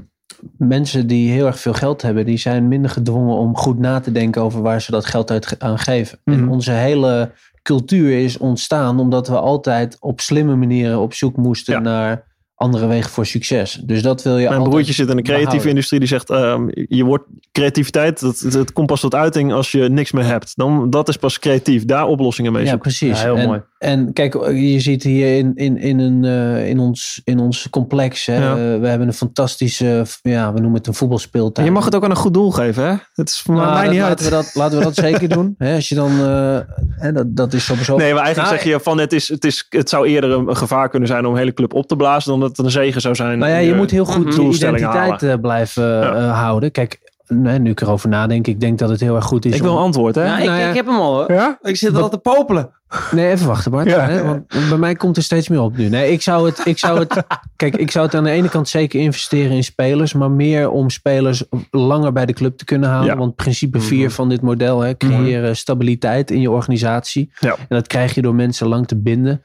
[0.57, 4.11] mensen die heel erg veel geld hebben, die zijn minder gedwongen om goed na te
[4.11, 6.19] denken over waar ze dat geld uit aan geven.
[6.23, 6.49] En Mhm.
[6.49, 11.79] onze hele cultuur is ontstaan omdat we altijd op slimme manieren op zoek moesten Ja.
[11.79, 12.27] naar
[12.59, 13.81] andere wegen voor succes.
[13.85, 15.69] Dus dat wil je Mijn broertje zit in de creatieve behouden.
[15.69, 15.99] industrie.
[15.99, 20.11] Die zegt, ehm, je wordt creativiteit, dat, het komt pas tot uiting als je niks
[20.11, 20.51] meer hebt.
[20.55, 21.85] Dan, dat is pas creatief.
[21.85, 22.89] Daar oplossingen mee Ja, zoeken.
[22.89, 23.17] precies.
[23.21, 23.61] Ja, heel en, mooi.
[23.79, 28.25] En kijk, je ziet hier in, in, in, een, eh, in, ons, in ons complex.
[28.25, 28.51] Hè, Ja.
[28.51, 31.67] eh, we hebben een fantastische, ja, we noemen het een En voetbalspeeltuin.
[31.67, 32.95] je mag het ook aan een goed doel geven, hè?
[33.13, 34.23] Het is voor Nou, mij dat niet laten, uit.
[34.23, 35.55] we dat, laten we dat zeker doen.
[35.57, 37.97] Hè, als je dan, eh, hè, dat, dat is sowieso.
[37.97, 40.47] Nee, maar eigenlijk Nou, zeg je van het, is, het, is, het zou eerder een,
[40.49, 42.71] een gevaar kunnen zijn om een hele club op te blazen dan dat het een
[42.71, 43.39] zegen zou zijn.
[43.39, 45.19] Nou ja, je moet heel goed je identiteit halen.
[45.19, 46.13] eh, blijven Ja.
[46.13, 46.71] eh, houden.
[46.71, 49.55] Kijk, nee, nu ik erover nadenk, ik denk dat het heel erg goed is.
[49.55, 50.23] Ik wil om- een antwoord, hè?
[50.25, 50.67] Ja, ik, Nou ja.
[50.69, 51.31] ik heb hem al hoor.
[51.31, 51.57] Ja?
[51.61, 52.69] Ik zit al te popelen.
[53.11, 53.87] Nee, even wachten Bart.
[53.89, 53.99] Ja.
[54.07, 55.89] Hè, want bij mij komt er steeds meer op nu.
[55.89, 57.23] Nee, ik zou het, ik zou het,
[57.55, 60.89] kijk, ik zou het aan de ene kant zeker investeren in spelers, maar meer om
[60.89, 63.11] spelers langer bij de club te kunnen houden.
[63.13, 63.17] Ja.
[63.19, 67.31] Want principe 4 van dit model, hè, creëren stabiliteit in je organisatie.
[67.39, 67.51] Ja.
[67.51, 69.41] En dat krijg je door mensen lang te binden.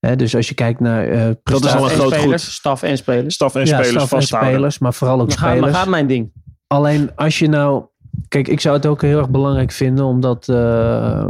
[0.00, 2.52] Dus als je kijkt naar eh Dat is al een prestaties- En groot spelers, goed.
[2.52, 3.34] Staf en spelers.
[3.34, 5.76] Staf en ja, spelers staf en spelers, maar vooral ook spelers.
[5.76, 6.32] gaat mijn ding.
[6.66, 7.84] Alleen als je nou.
[8.28, 10.48] Kijk, ik zou het ook heel erg belangrijk vinden, omdat.
[10.48, 11.26] eh,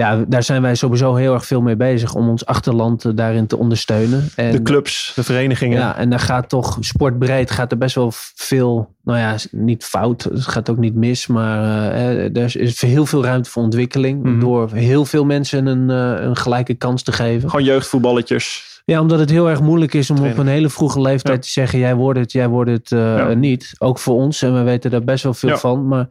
[0.00, 3.46] ja, daar zijn wij sowieso heel erg veel mee bezig om ons achterland eh, daarin
[3.46, 4.28] te ondersteunen.
[4.36, 5.78] En, De clubs, de verenigingen.
[5.78, 10.22] Ja, en daar gaat toch sportbreed gaat er best wel veel, nou ja, niet fout,
[10.22, 14.22] het gaat ook niet mis, maar eh, eh, er is heel veel ruimte voor ontwikkeling
[14.22, 14.40] Mhm.
[14.40, 17.50] door heel veel mensen een, eh, een gelijke kans te geven.
[17.50, 18.68] Gewoon jeugdvoetballetjes.
[18.84, 21.42] Ja, omdat het heel erg moeilijk is om op een hele vroege leeftijd Ja.
[21.42, 23.34] te zeggen: jij wordt het, jij wordt het Ja.
[23.34, 23.72] niet.
[23.78, 25.56] Ook voor ons en we weten daar best wel veel Ja.
[25.56, 25.88] van.
[25.88, 26.08] Maar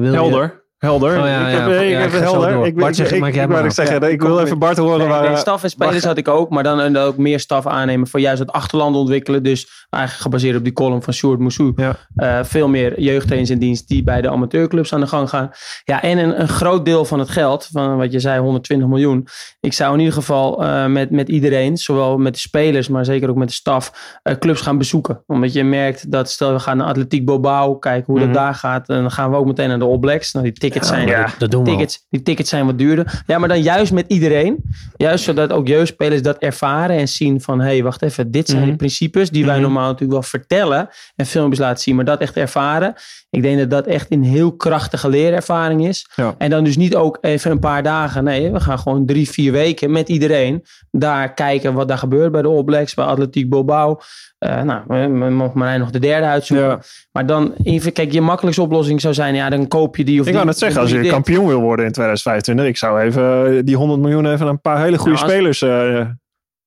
[0.00, 1.20] wil je- Helder.
[1.20, 2.66] Oh ja, ik heb, ja, ik ja, heb ik ga zo helder.
[2.66, 5.22] Ik, Bart, ik, zeg, ik, maar zeggen, wil even Bart horen Nee, waar...
[5.22, 8.20] nee, eh, staf en spelers had ik ook, maar dan ook meer staf aannemen voor
[8.20, 9.42] juist het achterland ontwikkelen.
[9.42, 11.72] Dus eigenlijk gebaseerd op die column van Sjoerd Moussou.
[11.76, 11.96] Ja.
[12.16, 15.50] Eh, veel meer jeugdtrainers in dienst die bij de amateurclubs aan de gang gaan.
[15.84, 19.26] Ja, en een, een groot deel van het geld, van wat je zei, 120 miljoen.
[19.60, 23.28] Ik zou in ieder geval eh, met, met iedereen, zowel met de spelers, maar zeker
[23.30, 25.22] ook met de staf, eh, clubs gaan bezoeken.
[25.26, 28.24] Omdat je merkt dat, stel we gaan naar Atletiek Bilbao, kijken hoe Mhm.
[28.24, 28.88] dat daar gaat.
[28.88, 30.32] En dan gaan we ook meteen naar de All Blacks.
[30.32, 31.28] Nou, die tickets zijn ja.
[31.38, 31.76] Dat doen we al.
[31.76, 33.22] tickets, die tickets zijn wat duurder.
[33.26, 34.62] Ja, maar dan juist met iedereen.
[34.96, 37.60] Juist zodat ook jeugdspelers dat ervaren en zien van...
[37.60, 38.70] hé, hey, wacht even, dit zijn Mhm.
[38.70, 39.62] de principes die wij Mhm.
[39.62, 40.88] normaal natuurlijk wel vertellen...
[41.16, 42.94] en filmpjes laten zien, maar dat echt ervaren.
[43.30, 46.06] Ik denk dat dat echt een heel krachtige leerervaring is.
[46.16, 46.34] Ja.
[46.38, 48.24] En dan dus niet ook even een paar dagen.
[48.24, 50.64] Nee, we gaan gewoon drie, vier weken met iedereen...
[50.90, 54.00] daar kijken wat daar gebeurt bij de All Blacks, bij Atletiek Bilbao...
[54.44, 56.66] Eh, nou, mogen Marijn nog de derde uitzoeken.
[56.66, 56.80] Ja.
[57.12, 59.34] Maar dan, even, kijk, je makkelijkste oplossing zou zijn...
[59.34, 60.34] ja, dan koop je die of Ik die.
[60.34, 61.10] wou net zeggen, als je dit.
[61.10, 64.80] kampioen wil worden in 2025, ik zou even eh, die 100 miljoen even een paar
[64.82, 66.06] hele goede Nou, spelers eh,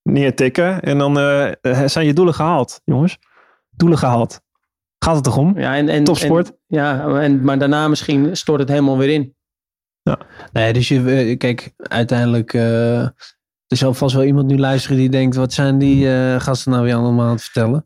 [0.02, 0.80] neertikken.
[0.80, 3.18] En dan eh, zijn je doelen gehaald, jongens.
[3.70, 4.40] Doelen gehaald.
[4.98, 5.58] Gaat het toch om?
[5.58, 6.48] Ja, en, en, Topsport.
[6.48, 9.36] en- ja, en, maar daarna misschien stort het helemaal weer in.
[10.52, 12.52] Nee, dus je, kijk, uiteindelijk.
[13.68, 16.84] Er zal vast wel iemand nu luisteren die denkt: wat zijn die eh, gasten nou
[16.84, 17.84] weer allemaal aan het vertellen?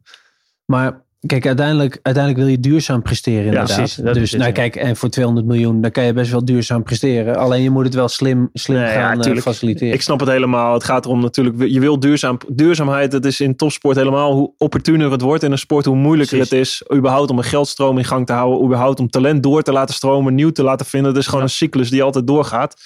[0.65, 3.45] Maar kijk, uiteindelijk, uiteindelijk wil je duurzaam presteren.
[3.45, 3.77] Inderdaad.
[3.77, 4.61] precies, dat dus is het, nou, ja.
[4.61, 7.37] kijk, en voor 200 miljoen, dan kan je best wel duurzaam presteren.
[7.37, 9.45] Alleen je moet het wel slim, slim Nee, ja, gaan eh, tuurlijk.
[9.45, 9.95] faciliteren.
[9.95, 10.73] Ik snap het helemaal.
[10.75, 13.11] Het gaat erom natuurlijk, je wil duurzaam, duurzaamheid.
[13.11, 16.79] Dat is in topsport helemaal hoe opportuner het wordt in een sport, hoe moeilijker Precies.
[16.79, 16.99] het is.
[16.99, 18.65] Überhaupt om een geldstroom in gang te houden.
[18.65, 21.11] Überhaupt om talent door te laten stromen, nieuw te laten vinden.
[21.11, 22.77] Het is gewoon een cyclus die altijd doorgaat.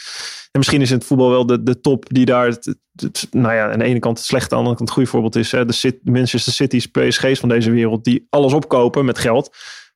[0.56, 3.54] En misschien is in het voetbal wel de, de top die daar, het, het- nou
[3.54, 5.52] ja, aan de ene kant het slechte, aan de andere kant het goede voorbeeld is.
[5.52, 9.48] Hè, de Manchester City's, PSG's van deze wereld, die alles opkopen met geld.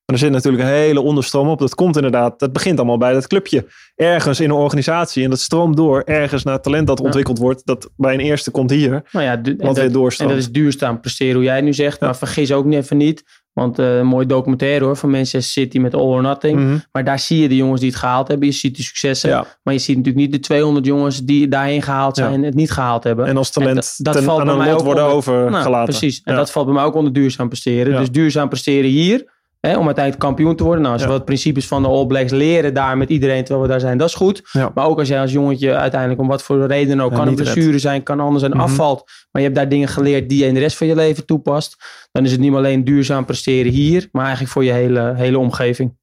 [0.06, 1.58] Maar er zit natuurlijk een hele onderstroom op.
[1.58, 3.66] Dat komt inderdaad, dat begint allemaal bij dat clubje.
[3.94, 6.00] Ergens in een organisatie en dat stroomt door.
[6.02, 7.04] Ergens naar talent dat Ja.
[7.04, 7.66] ontwikkeld wordt.
[7.66, 8.90] Dat bij een eerste komt hier.
[9.12, 10.30] Nou ja, Wat weer dat, en doorstroomt.
[10.32, 12.00] dat is duurzaam presteren, hoe jij nu zegt.
[12.00, 13.24] Maar vergis ook even niet.
[13.53, 16.59] Want eh, een mooi documentaire hoor, van Manchester City met All or Nothing.
[16.61, 16.78] Mhm.
[16.92, 18.46] Maar daar zie je de jongens die het gehaald hebben.
[18.48, 19.30] Je ziet de successen.
[19.30, 19.46] Ja.
[19.62, 22.36] Maar je ziet natuurlijk niet de 200 jongens die daarheen gehaald zijn Ja.
[22.36, 23.26] en het niet gehaald hebben.
[23.26, 25.70] En als talent dat- dat ten, valt aan bij een mij lot worden onder- overgelaten.
[25.70, 26.20] Nou, precies.
[26.24, 26.38] En Ja.
[26.38, 27.96] dat valt bij mij ook onder duurzaam presteren.
[27.98, 29.38] Dus duurzaam presteren hier.
[29.61, 30.82] Hè, om uiteindelijk kampioen te worden.
[30.82, 31.08] Nou, als Ja.
[31.08, 33.98] we wat principes van de All Blacks leren daar met iedereen terwijl we daar zijn,
[33.98, 34.42] dat is goed.
[34.52, 34.70] Ja.
[34.74, 37.34] Maar ook als jij als jongetje uiteindelijk om wat voor reden ook, Ja, kan een
[37.34, 38.61] blessure zijn, kan anders zijn, Mhm.
[38.61, 39.04] afvalt.
[39.30, 41.76] Maar je hebt daar dingen geleerd die je in de rest van je leven toepast.
[42.12, 45.96] Dan is het niet alleen duurzaam presteren hier, maar eigenlijk voor je hele, hele omgeving.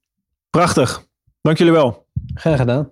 [0.50, 1.04] Prachtig.
[1.42, 2.06] Dank jullie wel.
[2.34, 2.92] Graag gedaan.